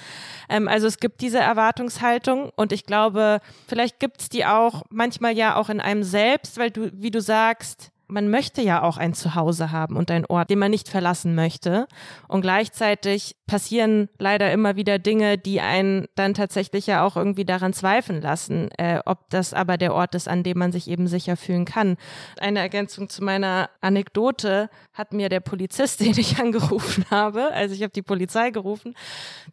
[0.49, 5.55] Ähm, also es gibt diese Erwartungshaltung und ich glaube, vielleicht gibt's die auch manchmal ja
[5.55, 9.71] auch in einem selbst, weil du, wie du sagst, man möchte ja auch ein Zuhause
[9.71, 11.87] haben und einen Ort, den man nicht verlassen möchte.
[12.27, 17.73] Und gleichzeitig passieren leider immer wieder Dinge, die einen dann tatsächlich ja auch irgendwie daran
[17.73, 21.37] zweifeln lassen, äh, ob das aber der Ort ist, an dem man sich eben sicher
[21.37, 21.97] fühlen kann.
[22.39, 27.81] Eine Ergänzung zu meiner Anekdote hat mir der Polizist, den ich angerufen habe, also ich
[27.81, 28.93] habe die Polizei gerufen,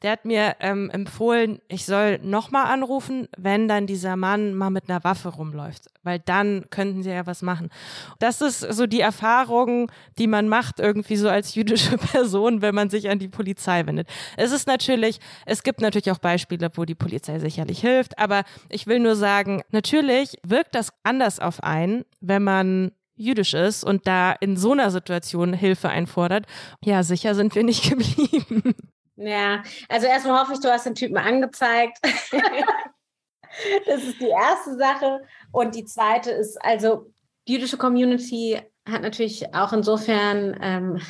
[0.02, 4.88] der hat mir ähm, empfohlen, ich soll nochmal anrufen, wenn dann dieser Mann mal mit
[4.88, 7.70] einer Waffe rumläuft, weil dann könnten sie ja was machen.
[8.18, 12.90] Das ist so die Erfahrung, die man macht irgendwie so als jüdische Person, wenn man
[12.90, 14.08] sich an die Polizei wendet.
[14.36, 18.86] Es ist natürlich, es gibt natürlich auch Beispiele, wo die Polizei sicherlich hilft, aber ich
[18.86, 24.32] will nur sagen, natürlich wirkt das anders auf einen, wenn man jüdisch ist und da
[24.32, 26.46] in so einer Situation Hilfe einfordert.
[26.84, 28.74] Ja, sicher sind wir nicht geblieben.
[29.16, 31.98] Ja, also erstmal hoffe ich, du hast den Typen angezeigt.
[33.86, 35.20] das ist die erste Sache.
[35.50, 37.12] Und die zweite ist, also
[37.48, 41.00] die jüdische Community hat natürlich auch insofern ähm,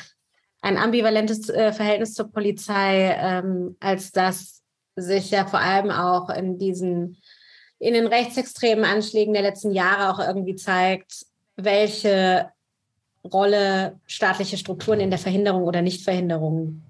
[0.61, 4.61] ein ambivalentes äh, Verhältnis zur Polizei, ähm, als dass
[4.95, 7.17] sich ja vor allem auch in diesen
[7.77, 11.25] in den rechtsextremen Anschlägen der letzten Jahre auch irgendwie zeigt,
[11.55, 12.49] welche
[13.23, 16.81] Rolle staatliche Strukturen in der Verhinderung oder Nichtverhinderung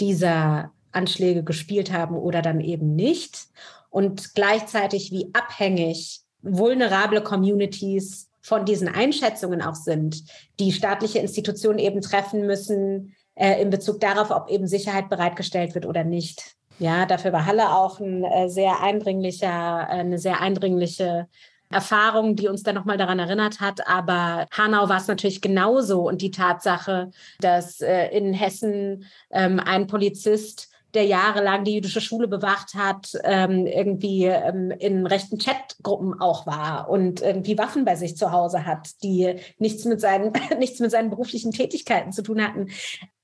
[0.00, 3.48] dieser Anschläge gespielt haben oder dann eben nicht.
[3.90, 10.24] Und gleichzeitig, wie abhängig vulnerable Communities von diesen Einschätzungen auch sind,
[10.58, 15.84] die staatliche Institutionen eben treffen müssen äh, in Bezug darauf, ob eben Sicherheit bereitgestellt wird
[15.84, 16.56] oder nicht.
[16.78, 21.28] Ja, dafür war Halle auch ein äh, sehr eindringlicher, äh, eine sehr eindringliche
[21.70, 23.86] Erfahrung, die uns dann nochmal daran erinnert hat.
[23.86, 26.08] Aber Hanau war es natürlich genauso.
[26.08, 32.28] Und die Tatsache, dass äh, in Hessen ähm, ein Polizist der jahrelang die jüdische Schule
[32.28, 38.16] bewacht hat, ähm, irgendwie ähm, in rechten Chatgruppen auch war und irgendwie Waffen bei sich
[38.16, 42.68] zu Hause hat, die nichts mit seinen, nichts mit seinen beruflichen Tätigkeiten zu tun hatten.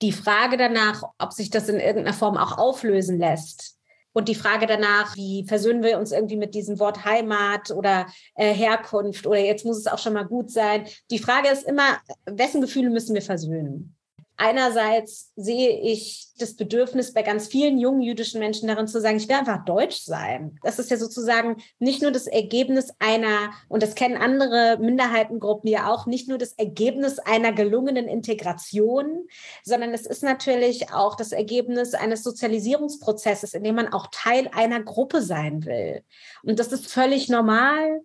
[0.03, 3.75] Die Frage danach, ob sich das in irgendeiner Form auch auflösen lässt,
[4.17, 8.55] und die Frage danach, wie versöhnen wir uns irgendwie mit diesem Wort Heimat oder äh,
[8.55, 10.87] Herkunft oder jetzt muss es auch schon mal gut sein.
[11.11, 13.97] Die Frage ist immer, wessen Gefühle müssen wir versöhnen?
[14.37, 19.29] Einerseits sehe ich das Bedürfnis bei ganz vielen jungen jüdischen Menschen darin zu sagen, ich
[19.29, 20.59] will einfach deutsch sein.
[20.65, 25.93] Das ist ja sozusagen nicht nur das Ergebnis einer, und das kennen andere Minderheitengruppen ja
[25.93, 29.29] auch, nicht nur das Ergebnis einer gelungenen Integration,
[29.63, 34.83] sondern es ist natürlich auch das Ergebnis eines Sozialisierungsprozesses, in dem man auch Teil einer
[34.83, 36.03] Gruppe sein will.
[36.43, 38.01] Und das ist völlig normal.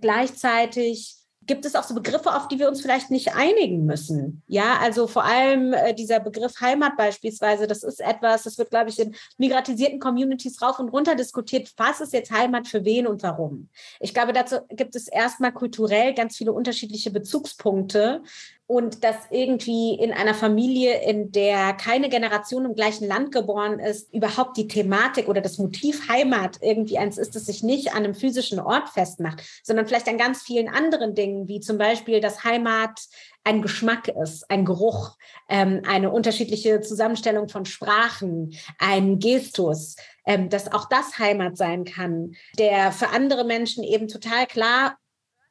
[0.00, 4.42] Gleichzeitig gibt es auch so Begriffe, auf die wir uns vielleicht nicht einigen müssen.
[4.46, 8.90] Ja, also vor allem äh, dieser Begriff Heimat beispielsweise, das ist etwas, das wird, glaube
[8.90, 11.72] ich, in migratisierten Communities rauf und runter diskutiert.
[11.76, 13.68] Was ist jetzt Heimat für wen und warum?
[14.00, 18.22] Ich glaube, dazu gibt es erstmal kulturell ganz viele unterschiedliche Bezugspunkte
[18.66, 24.12] und dass irgendwie in einer Familie, in der keine Generation im gleichen Land geboren ist,
[24.14, 28.14] überhaupt die Thematik oder das Motiv Heimat irgendwie eins ist, das sich nicht an einem
[28.14, 33.00] physischen Ort festmacht, sondern vielleicht an ganz vielen anderen Dingen, wie zum Beispiel, dass Heimat
[33.46, 35.18] ein Geschmack ist, ein Geruch,
[35.50, 42.32] ähm, eine unterschiedliche Zusammenstellung von Sprachen, ein Gestus, ähm, dass auch das Heimat sein kann,
[42.58, 44.96] der für andere Menschen eben total klar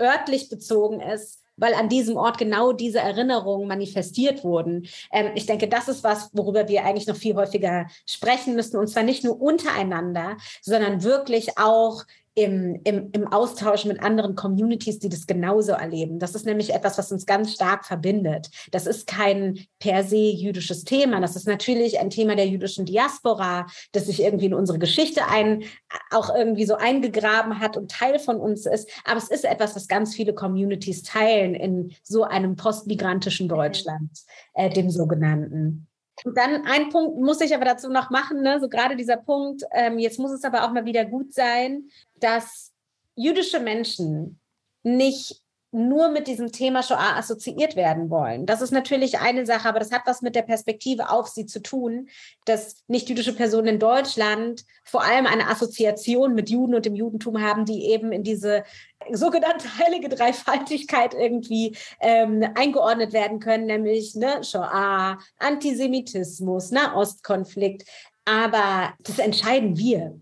[0.01, 4.87] örtlich bezogen ist weil an diesem Ort genau diese Erinnerungen manifestiert wurden.
[5.11, 8.87] Ähm, ich denke, das ist was, worüber wir eigentlich noch viel häufiger sprechen müssen, und
[8.87, 12.03] zwar nicht nur untereinander, sondern wirklich auch
[12.35, 16.17] im, im, im Austausch mit anderen Communities, die das genauso erleben.
[16.17, 18.49] Das ist nämlich etwas, was uns ganz stark verbindet.
[18.71, 21.21] Das ist kein per se jüdisches Thema.
[21.21, 25.63] Das ist natürlich ein Thema der jüdischen Diaspora, das sich irgendwie in unsere Geschichte ein,
[26.09, 28.89] auch irgendwie so eingegraben hat und Teil von uns ist.
[29.05, 34.09] Aber es ist etwas, was ganz viele Communities teilen in so einem postmigrantischen Deutschland,
[34.55, 35.87] äh, dem sogenannten.
[36.23, 38.59] Und dann ein Punkt muss ich aber dazu noch machen, ne?
[38.59, 42.71] so gerade dieser Punkt, ähm, jetzt muss es aber auch mal wieder gut sein, dass
[43.15, 44.39] jüdische Menschen
[44.83, 45.42] nicht
[45.73, 48.45] nur mit diesem Thema Shoah assoziiert werden wollen.
[48.45, 51.61] Das ist natürlich eine Sache, aber das hat was mit der Perspektive auf sie zu
[51.61, 52.09] tun,
[52.45, 57.65] dass nicht-jüdische Personen in Deutschland vor allem eine Assoziation mit Juden und dem Judentum haben,
[57.65, 58.63] die eben in diese
[59.11, 67.85] sogenannte heilige Dreifaltigkeit irgendwie ähm, eingeordnet werden können, nämlich ne, Shoah, Antisemitismus, Nahostkonflikt.
[68.25, 70.19] Aber das entscheiden wir.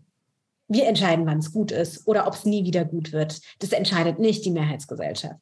[0.74, 3.42] Wir entscheiden, wann es gut ist oder ob es nie wieder gut wird.
[3.60, 5.36] Das entscheidet nicht die Mehrheitsgesellschaft.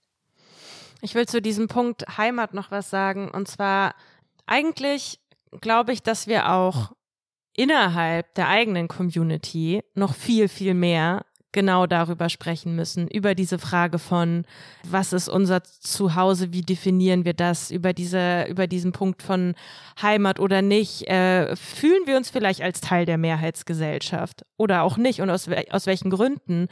[1.01, 3.29] Ich will zu diesem Punkt Heimat noch was sagen.
[3.29, 3.93] Und zwar,
[4.47, 5.19] eigentlich
[5.61, 6.93] glaube ich, dass wir auch
[7.55, 13.99] innerhalb der eigenen Community noch viel, viel mehr genau darüber sprechen müssen, über diese Frage
[13.99, 14.45] von,
[14.83, 19.55] was ist unser Zuhause, wie definieren wir das, über diese, über diesen Punkt von
[20.01, 25.21] Heimat oder nicht, äh, fühlen wir uns vielleicht als Teil der Mehrheitsgesellschaft oder auch nicht
[25.21, 26.67] und aus, aus welchen Gründen.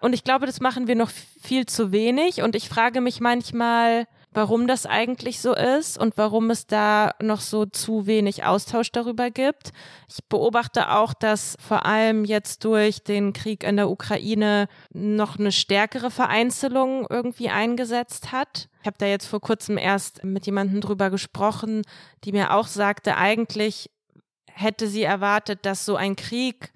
[0.00, 4.06] Und ich glaube, das machen wir noch viel zu wenig und ich frage mich manchmal,
[4.34, 9.30] warum das eigentlich so ist und warum es da noch so zu wenig Austausch darüber
[9.30, 9.72] gibt.
[10.08, 15.52] Ich beobachte auch, dass vor allem jetzt durch den Krieg in der Ukraine noch eine
[15.52, 18.68] stärkere Vereinzelung irgendwie eingesetzt hat.
[18.80, 21.82] Ich habe da jetzt vor kurzem erst mit jemandem drüber gesprochen,
[22.24, 23.90] die mir auch sagte, eigentlich
[24.46, 26.72] hätte sie erwartet, dass so ein Krieg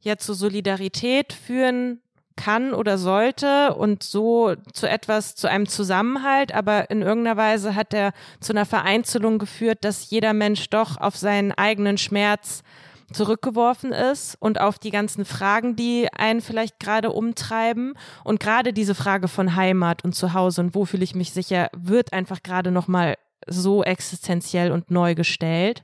[0.00, 2.00] ja zu Solidarität führen
[2.40, 7.92] kann oder sollte und so zu etwas, zu einem Zusammenhalt, aber in irgendeiner Weise hat
[7.92, 12.62] er zu einer Vereinzelung geführt, dass jeder Mensch doch auf seinen eigenen Schmerz
[13.12, 17.94] zurückgeworfen ist und auf die ganzen Fragen, die einen vielleicht gerade umtreiben.
[18.24, 22.12] Und gerade diese Frage von Heimat und Zuhause und wo fühle ich mich sicher, wird
[22.12, 23.16] einfach gerade nochmal
[23.46, 25.82] so existenziell und neu gestellt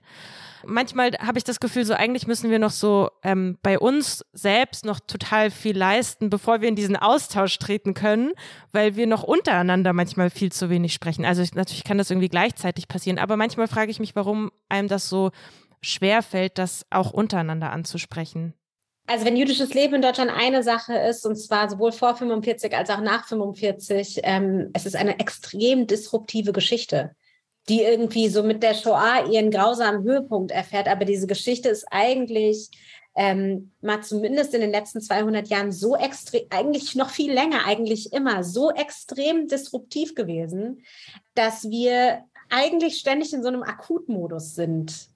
[0.66, 4.84] manchmal habe ich das Gefühl, so eigentlich müssen wir noch so ähm, bei uns selbst
[4.84, 8.32] noch total viel leisten, bevor wir in diesen Austausch treten können,
[8.72, 11.24] weil wir noch untereinander manchmal viel zu wenig sprechen.
[11.24, 14.88] Also ich, natürlich kann das irgendwie gleichzeitig passieren, aber manchmal frage ich mich, warum einem
[14.88, 15.30] das so
[15.80, 18.54] schwer fällt, das auch untereinander anzusprechen.
[19.06, 22.90] Also wenn jüdisches Leben in Deutschland eine Sache ist, und zwar sowohl vor 45 als
[22.90, 27.12] auch nach 45, ähm, es ist eine extrem disruptive Geschichte
[27.68, 30.88] die irgendwie so mit der Shoah ihren grausamen Höhepunkt erfährt.
[30.88, 32.70] Aber diese Geschichte ist eigentlich
[33.16, 38.12] ähm, mal zumindest in den letzten 200 Jahren so extrem, eigentlich noch viel länger, eigentlich
[38.12, 40.82] immer so extrem disruptiv gewesen,
[41.34, 45.08] dass wir eigentlich ständig in so einem Akutmodus sind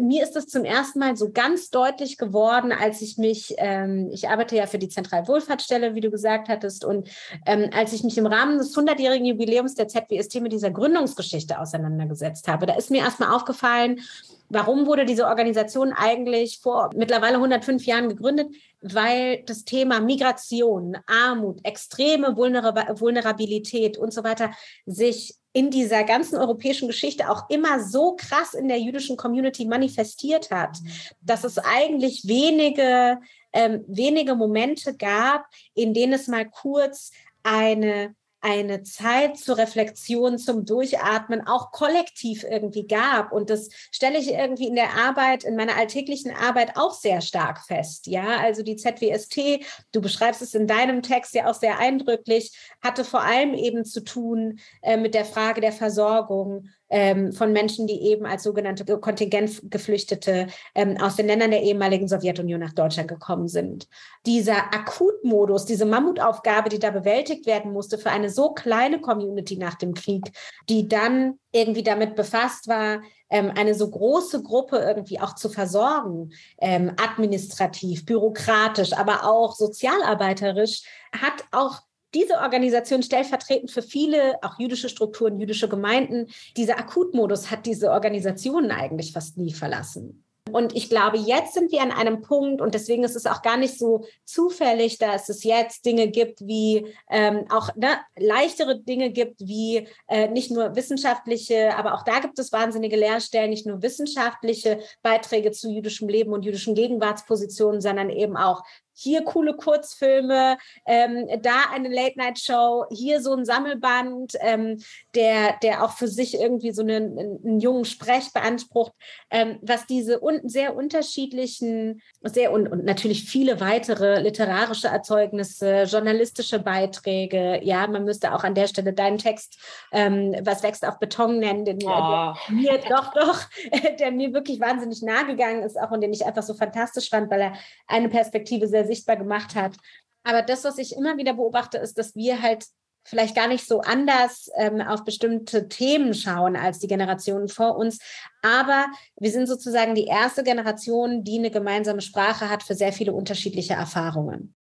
[0.00, 4.28] mir ist das zum ersten Mal so ganz deutlich geworden, als ich mich, ähm, ich
[4.28, 7.08] arbeite ja für die Zentralwohlfahrtsstelle, wie du gesagt hattest, und
[7.46, 12.48] ähm, als ich mich im Rahmen des 100-jährigen Jubiläums der ZWST mit dieser Gründungsgeschichte auseinandergesetzt
[12.48, 14.00] habe, da ist mir erstmal aufgefallen,
[14.48, 18.48] Warum wurde diese Organisation eigentlich vor mittlerweile 105 Jahren gegründet?
[18.80, 24.50] Weil das Thema Migration, Armut, extreme Vulnerabilität und so weiter
[24.84, 30.50] sich in dieser ganzen europäischen Geschichte auch immer so krass in der jüdischen Community manifestiert
[30.50, 30.78] hat,
[31.22, 33.18] dass es eigentlich wenige,
[33.54, 37.10] ähm, wenige Momente gab, in denen es mal kurz
[37.42, 43.32] eine eine Zeit zur Reflexion, zum Durchatmen auch kollektiv irgendwie gab.
[43.32, 47.64] Und das stelle ich irgendwie in der Arbeit, in meiner alltäglichen Arbeit auch sehr stark
[47.66, 48.06] fest.
[48.06, 53.04] Ja, also die ZWST, du beschreibst es in deinem Text ja auch sehr eindrücklich, hatte
[53.04, 58.00] vor allem eben zu tun äh, mit der Frage der Versorgung ähm, von Menschen, die
[58.02, 63.88] eben als sogenannte Kontingentgeflüchtete ähm, aus den Ländern der ehemaligen Sowjetunion nach Deutschland gekommen sind.
[64.24, 69.74] Dieser Akutmodus, diese Mammutaufgabe, die da bewältigt werden musste für eine so kleine Community nach
[69.74, 70.32] dem Krieg,
[70.68, 76.32] die dann irgendwie damit befasst war, ähm, eine so große Gruppe irgendwie auch zu versorgen,
[76.60, 80.82] ähm, administrativ, bürokratisch, aber auch sozialarbeiterisch,
[81.12, 81.80] hat auch
[82.16, 88.70] diese Organisation stellvertretend für viele, auch jüdische Strukturen, jüdische Gemeinden, dieser Akutmodus hat diese Organisationen
[88.70, 90.22] eigentlich fast nie verlassen.
[90.52, 93.56] Und ich glaube, jetzt sind wir an einem Punkt und deswegen ist es auch gar
[93.56, 99.40] nicht so zufällig, dass es jetzt Dinge gibt wie ähm, auch ne, leichtere Dinge gibt
[99.40, 104.78] wie äh, nicht nur wissenschaftliche, aber auch da gibt es wahnsinnige Lehrstellen, nicht nur wissenschaftliche
[105.02, 108.62] Beiträge zu jüdischem Leben und jüdischen Gegenwartspositionen, sondern eben auch
[108.96, 114.82] hier coole Kurzfilme, ähm, da eine Late-Night-Show, hier so ein Sammelband, ähm,
[115.14, 118.92] der, der auch für sich irgendwie so einen, einen jungen Sprech beansprucht,
[119.30, 126.58] ähm, was diese un sehr unterschiedlichen, sehr und, und natürlich viele weitere literarische Erzeugnisse, journalistische
[126.58, 129.58] Beiträge, ja, man müsste auch an der Stelle deinen Text,
[129.92, 132.32] ähm, was wächst auf Beton nennen, den oh.
[132.50, 133.42] mir doch, doch,
[133.98, 137.30] der mir wirklich wahnsinnig nahe gegangen ist, auch und den ich einfach so fantastisch fand,
[137.30, 137.52] weil er
[137.86, 139.76] eine Perspektive sehr sichtbar gemacht hat.
[140.24, 142.66] Aber das, was ich immer wieder beobachte, ist, dass wir halt
[143.06, 147.98] vielleicht gar nicht so anders ähm, auf bestimmte Themen schauen als die Generationen vor uns.
[148.42, 148.86] Aber
[149.18, 153.74] wir sind sozusagen die erste Generation, die eine gemeinsame Sprache hat für sehr viele unterschiedliche
[153.74, 154.54] Erfahrungen.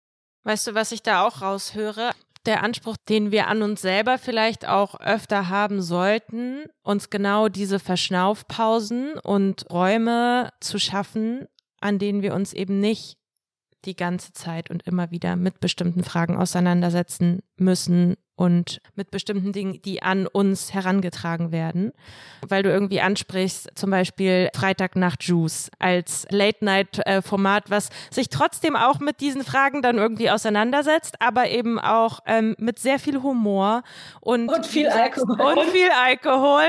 [0.45, 2.11] Weißt du, was ich da auch raushöre?
[2.45, 7.79] Der Anspruch, den wir an uns selber vielleicht auch öfter haben sollten, uns genau diese
[7.79, 11.49] Verschnaufpausen und Räume zu schaffen,
[11.81, 13.17] an denen wir uns eben nicht
[13.87, 19.81] die ganze Zeit und immer wieder mit bestimmten Fragen auseinandersetzen müssen und mit bestimmten Dingen,
[19.83, 21.93] die an uns herangetragen werden.
[22.47, 29.21] Weil du irgendwie ansprichst, zum Beispiel Freitagnacht Juice als Late-Night-Format, was sich trotzdem auch mit
[29.21, 33.83] diesen Fragen dann irgendwie auseinandersetzt, aber eben auch ähm, mit sehr viel Humor
[34.21, 35.41] und, und viel Alkohol.
[35.41, 36.67] Und viel Alkohol.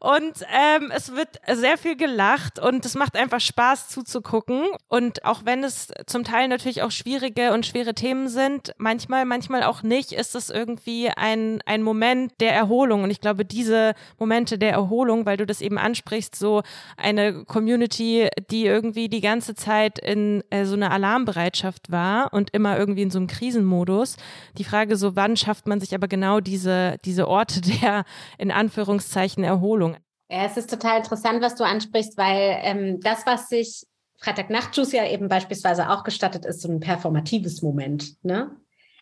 [0.00, 4.66] Und ähm, es wird sehr viel gelacht und es macht einfach Spaß zuzugucken.
[4.86, 9.64] Und auch wenn es zum Teil natürlich auch schwierige und schwere Themen sind, manchmal, manchmal
[9.64, 13.02] auch nicht, ist es irgendwie ein, ein Moment der Erholung.
[13.02, 16.62] Und ich glaube, diese Momente der Erholung, weil du das eben ansprichst, so
[16.96, 22.78] eine Community, die irgendwie die ganze Zeit in äh, so einer Alarmbereitschaft war und immer
[22.78, 24.16] irgendwie in so einem Krisenmodus.
[24.58, 28.04] Die Frage so, wann schafft man sich aber genau diese, diese Orte der,
[28.36, 29.96] in Anführungszeichen, Erholung?
[30.30, 33.86] Ja, es ist total interessant, was du ansprichst, weil ähm, das, was sich
[34.18, 38.22] Freitagnachtjuice ja eben beispielsweise auch gestattet, ist so ein performatives Moment.
[38.24, 38.50] Ne?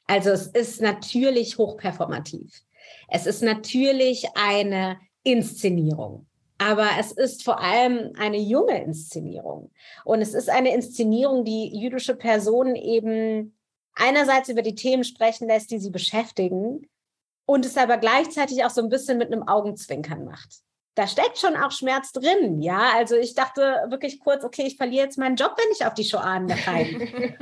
[0.07, 2.63] Also es ist natürlich hochperformativ.
[3.09, 6.27] Es ist natürlich eine Inszenierung.
[6.59, 9.71] Aber es ist vor allem eine junge Inszenierung.
[10.05, 13.57] Und es ist eine Inszenierung, die jüdische Personen eben
[13.95, 16.89] einerseits über die Themen sprechen lässt, die sie beschäftigen,
[17.47, 20.61] und es aber gleichzeitig auch so ein bisschen mit einem Augenzwinkern macht.
[20.97, 22.93] Da steckt schon auch Schmerz drin, ja.
[22.97, 26.05] Also ich dachte wirklich kurz, okay, ich verliere jetzt meinen Job, wenn ich auf die
[26.05, 26.23] Shoah
[26.67, 27.37] rein.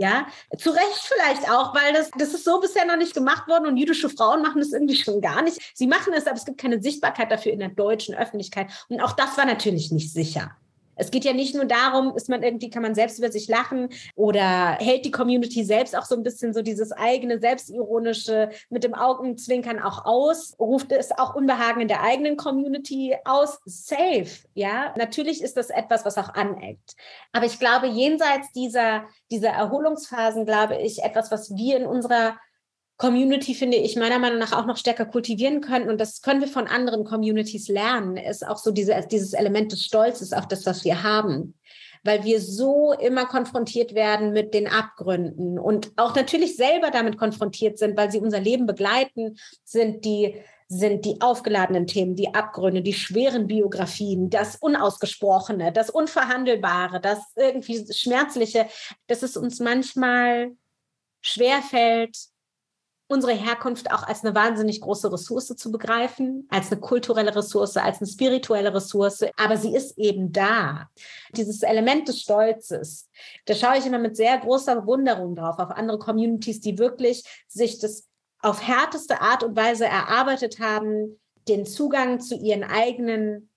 [0.00, 0.26] Ja,
[0.56, 3.76] zu Recht vielleicht auch, weil das, das ist so bisher noch nicht gemacht worden und
[3.76, 5.60] jüdische Frauen machen das irgendwie schon gar nicht.
[5.74, 8.68] Sie machen es, aber es gibt keine Sichtbarkeit dafür in der deutschen Öffentlichkeit.
[8.88, 10.56] Und auch das war natürlich nicht sicher.
[11.00, 13.88] Es geht ja nicht nur darum, ist man irgendwie, kann man selbst über sich lachen
[14.14, 18.94] oder hält die Community selbst auch so ein bisschen so dieses eigene Selbstironische mit dem
[18.94, 23.60] Augenzwinkern auch aus, ruft es auch Unbehagen in der eigenen Community aus.
[23.64, 24.94] Safe, ja.
[24.96, 26.94] Natürlich ist das etwas, was auch aneckt.
[27.32, 32.36] Aber ich glaube, jenseits dieser, dieser Erholungsphasen, glaube ich, etwas, was wir in unserer
[33.00, 35.88] Community, finde ich, meiner Meinung nach auch noch stärker kultivieren können.
[35.88, 39.86] Und das können wir von anderen Communities lernen, ist auch so diese, dieses Element des
[39.86, 41.54] Stolzes auf das, was wir haben.
[42.04, 47.78] Weil wir so immer konfrontiert werden mit den Abgründen und auch natürlich selber damit konfrontiert
[47.78, 50.34] sind, weil sie unser Leben begleiten, sind die
[50.72, 57.92] sind die aufgeladenen Themen, die Abgründe, die schweren Biografien, das Unausgesprochene, das Unverhandelbare, das irgendwie
[57.92, 58.68] Schmerzliche,
[59.08, 60.52] dass es uns manchmal
[61.22, 62.16] schwerfällt,
[63.10, 68.00] unsere Herkunft auch als eine wahnsinnig große Ressource zu begreifen, als eine kulturelle Ressource, als
[68.00, 69.24] eine spirituelle Ressource.
[69.36, 70.88] Aber sie ist eben da.
[71.36, 73.08] Dieses Element des Stolzes,
[73.46, 77.78] da schaue ich immer mit sehr großer Bewunderung drauf auf andere Communities, die wirklich sich
[77.80, 78.06] das
[78.42, 83.50] auf härteste Art und Weise erarbeitet haben, den Zugang zu ihren eigenen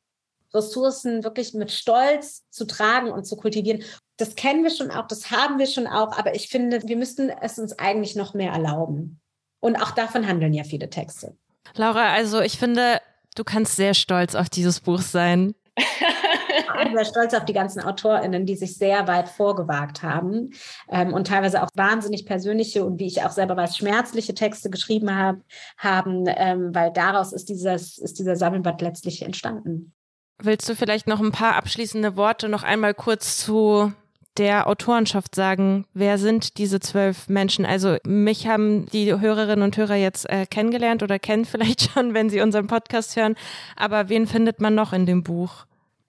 [0.54, 3.84] Ressourcen wirklich mit Stolz zu tragen und zu kultivieren.
[4.18, 7.30] Das kennen wir schon auch, das haben wir schon auch, aber ich finde, wir müssten
[7.30, 9.20] es uns eigentlich noch mehr erlauben.
[9.64, 11.38] Und auch davon handeln ja viele Texte.
[11.76, 13.00] Laura, also ich finde,
[13.34, 15.56] du kannst sehr stolz auf dieses Buch sein.
[15.78, 20.52] Ich bin sehr stolz auf die ganzen AutorInnen, die sich sehr weit vorgewagt haben
[20.90, 25.16] ähm, und teilweise auch wahnsinnig persönliche und wie ich auch selber weiß, schmerzliche Texte geschrieben
[25.16, 25.38] hab,
[25.78, 29.94] haben, ähm, weil daraus ist, dieses, ist dieser Sammelband letztlich entstanden.
[30.40, 33.94] Willst du vielleicht noch ein paar abschließende Worte noch einmal kurz zu
[34.38, 37.66] der Autorenschaft sagen, wer sind diese zwölf Menschen?
[37.66, 42.30] Also mich haben die Hörerinnen und Hörer jetzt äh, kennengelernt oder kennen vielleicht schon, wenn
[42.30, 43.36] sie unseren Podcast hören.
[43.76, 45.66] Aber wen findet man noch in dem Buch?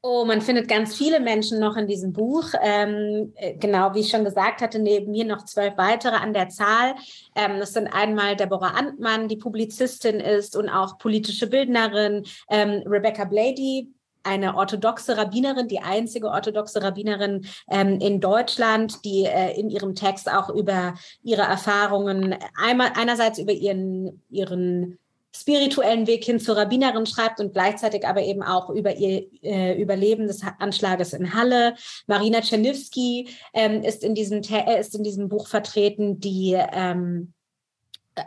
[0.07, 2.51] Oh, man findet ganz viele Menschen noch in diesem Buch.
[2.63, 6.51] Ähm, äh, genau, wie ich schon gesagt hatte, neben mir noch zwölf weitere an der
[6.51, 6.95] Zahl.
[7.35, 13.25] Ähm, das sind einmal Deborah Antmann, die Publizistin ist und auch politische Bildnerin, ähm, Rebecca
[13.25, 13.94] Blady,
[14.25, 20.31] eine orthodoxe Rabbinerin, die einzige orthodoxe Rabbinerin ähm, in Deutschland, die äh, in ihrem Text
[20.31, 24.99] auch über ihre Erfahrungen einmal einerseits über ihren ihren
[25.37, 30.29] spirituellen Weg hin zur Rabbinerin schreibt und gleichzeitig aber eben auch über ihr äh, Überleben
[30.29, 31.75] des Anschlages in Halle.
[32.07, 37.33] Marina Czerniewski ähm, ist, in diesem, äh, ist in diesem Buch vertreten, die ähm,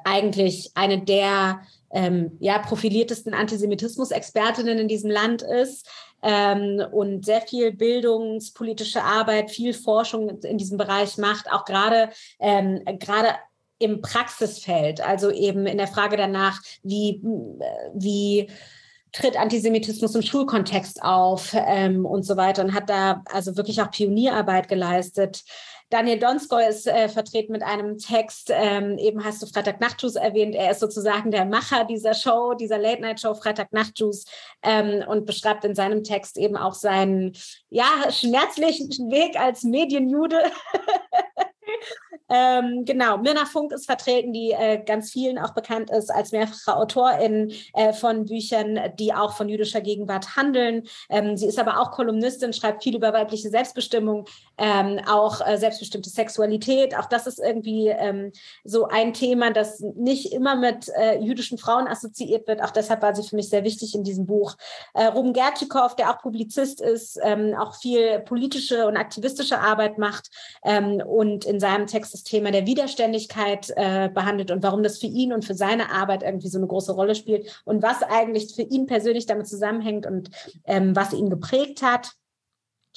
[0.03, 1.61] eigentlich eine der
[1.91, 5.89] ähm, ja, profiliertesten Antisemitismus-Expertinnen in diesem Land ist
[6.21, 12.09] ähm, und sehr viel bildungspolitische Arbeit, viel Forschung in diesem Bereich macht, auch gerade
[12.39, 13.29] ähm, gerade
[13.79, 17.21] im Praxisfeld, also eben in der Frage danach, wie,
[17.93, 18.49] wie
[19.11, 23.91] tritt Antisemitismus im Schulkontext auf ähm, und so weiter und hat da also wirklich auch
[23.91, 25.43] Pionierarbeit geleistet.
[25.89, 30.53] Daniel Donskoy ist äh, vertreten mit einem Text, ähm, eben hast du Freitag Nachtjuice erwähnt.
[30.53, 34.25] Er ist sozusagen der Macher dieser Show, dieser Late-Night-Show Freitag Nachtjuice
[34.63, 37.37] ähm, und beschreibt in seinem Text eben auch seinen
[37.69, 40.43] ja, schmerzlichen Weg als Medienjude.
[42.29, 46.75] Ähm, genau, Mirna Funk ist vertreten, die äh, ganz vielen auch bekannt ist als mehrfache
[46.75, 50.83] Autorin äh, von Büchern, die auch von jüdischer Gegenwart handeln.
[51.09, 54.25] Ähm, sie ist aber auch Kolumnistin, schreibt viel über weibliche Selbstbestimmung,
[54.57, 56.97] ähm, auch äh, selbstbestimmte Sexualität.
[56.97, 58.31] Auch das ist irgendwie ähm,
[58.63, 62.63] so ein Thema, das nicht immer mit äh, jüdischen Frauen assoziiert wird.
[62.63, 64.55] Auch deshalb war sie für mich sehr wichtig in diesem Buch.
[64.93, 70.29] Äh, Ruben Gertschikow, der auch Publizist ist, ähm, auch viel politische und aktivistische Arbeit macht
[70.63, 75.07] ähm, und in seinem Text das Thema der Widerständigkeit äh, behandelt und warum das für
[75.07, 78.63] ihn und für seine Arbeit irgendwie so eine große Rolle spielt und was eigentlich für
[78.63, 80.29] ihn persönlich damit zusammenhängt und
[80.65, 82.11] ähm, was ihn geprägt hat.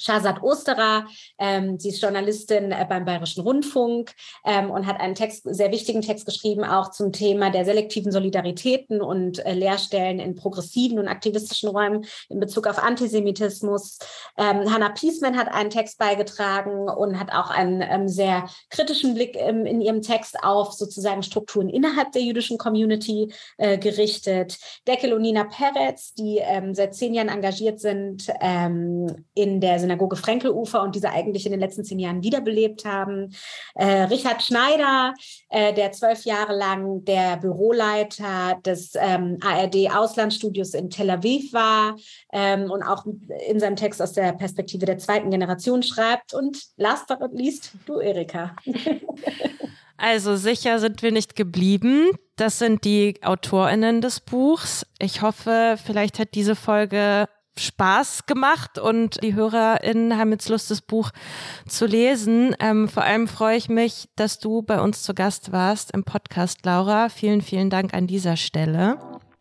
[0.01, 1.05] Shazad Osterer.
[1.37, 4.13] Ähm, sie ist Journalistin äh, beim Bayerischen Rundfunk
[4.45, 9.01] ähm, und hat einen Text, sehr wichtigen Text geschrieben, auch zum Thema der selektiven Solidaritäten
[9.01, 13.99] und äh, Lehrstellen in progressiven und aktivistischen Räumen in Bezug auf Antisemitismus.
[14.37, 19.35] Ähm, Hannah Piesman hat einen Text beigetragen und hat auch einen ähm, sehr kritischen Blick
[19.37, 24.57] ähm, in ihrem Text auf sozusagen Strukturen innerhalb der jüdischen Community äh, gerichtet.
[24.87, 30.81] Deckel und Nina Peretz, die ähm, seit zehn Jahren engagiert sind in der Synagoge Frenkelufer
[30.81, 33.33] und diese eigentlich in den letzten zehn Jahren wiederbelebt haben.
[33.75, 35.13] Äh, Richard Schneider,
[35.49, 41.95] äh, der zwölf Jahre lang der Büroleiter des ähm, ARD-Auslandsstudios in Tel Aviv war
[42.31, 43.05] ähm, und auch
[43.49, 46.33] in seinem Text aus der Perspektive der zweiten Generation schreibt.
[46.33, 48.55] Und last but not least, du, Erika.
[50.03, 52.09] Also sicher sind wir nicht geblieben.
[52.35, 54.83] Das sind die Autorinnen des Buchs.
[54.97, 57.27] Ich hoffe, vielleicht hat diese Folge
[57.61, 61.11] Spaß gemacht und die HörerInnen haben jetzt Lust, das Buch
[61.67, 62.55] zu lesen.
[62.59, 66.65] Ähm, vor allem freue ich mich, dass du bei uns zu Gast warst im Podcast,
[66.65, 67.09] Laura.
[67.09, 68.97] Vielen, vielen Dank an dieser Stelle.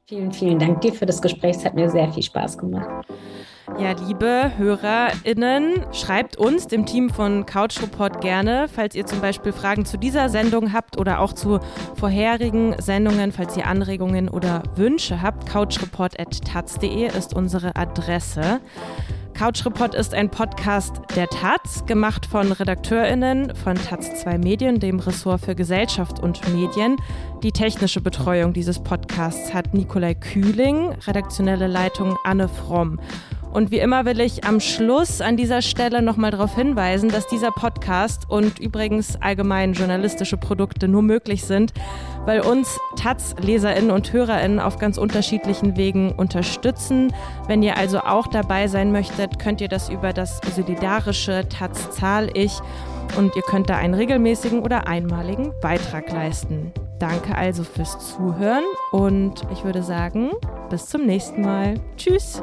[0.06, 1.56] Vielen, vielen Dank dir für das Gespräch.
[1.56, 3.06] Es hat mir sehr viel Spaß gemacht.
[3.78, 9.52] Ja, liebe HörerInnen, schreibt uns, dem Team von Couch Report, gerne, falls ihr zum Beispiel
[9.52, 11.60] Fragen zu dieser Sendung habt oder auch zu
[11.96, 15.48] vorherigen Sendungen, falls ihr Anregungen oder Wünsche habt.
[15.48, 18.60] couchreport.taz.de ist unsere Adresse.
[19.40, 25.00] Couch Report ist ein Podcast der Taz, gemacht von RedakteurInnen von Taz 2 Medien, dem
[25.00, 26.96] Ressort für Gesellschaft und Medien.
[27.42, 33.00] Die technische Betreuung dieses Podcasts hat Nikolai Kühling, redaktionelle Leitung Anne Fromm.
[33.50, 37.50] Und wie immer will ich am Schluss an dieser Stelle nochmal darauf hinweisen, dass dieser
[37.50, 41.72] Podcast und übrigens allgemein journalistische Produkte nur möglich sind,
[42.26, 47.10] weil uns Taz-Leserinnen und Hörerinnen auf ganz unterschiedlichen Wegen unterstützen.
[47.48, 52.28] Wenn ihr also auch dabei sein möchtet, könnt ihr das über das solidarische Taz Zahl
[52.34, 52.52] ich
[53.16, 56.72] und ihr könnt da einen regelmäßigen oder einmaligen Beitrag leisten.
[56.98, 60.30] Danke also fürs Zuhören und ich würde sagen,
[60.68, 61.74] bis zum nächsten Mal.
[61.96, 62.42] Tschüss.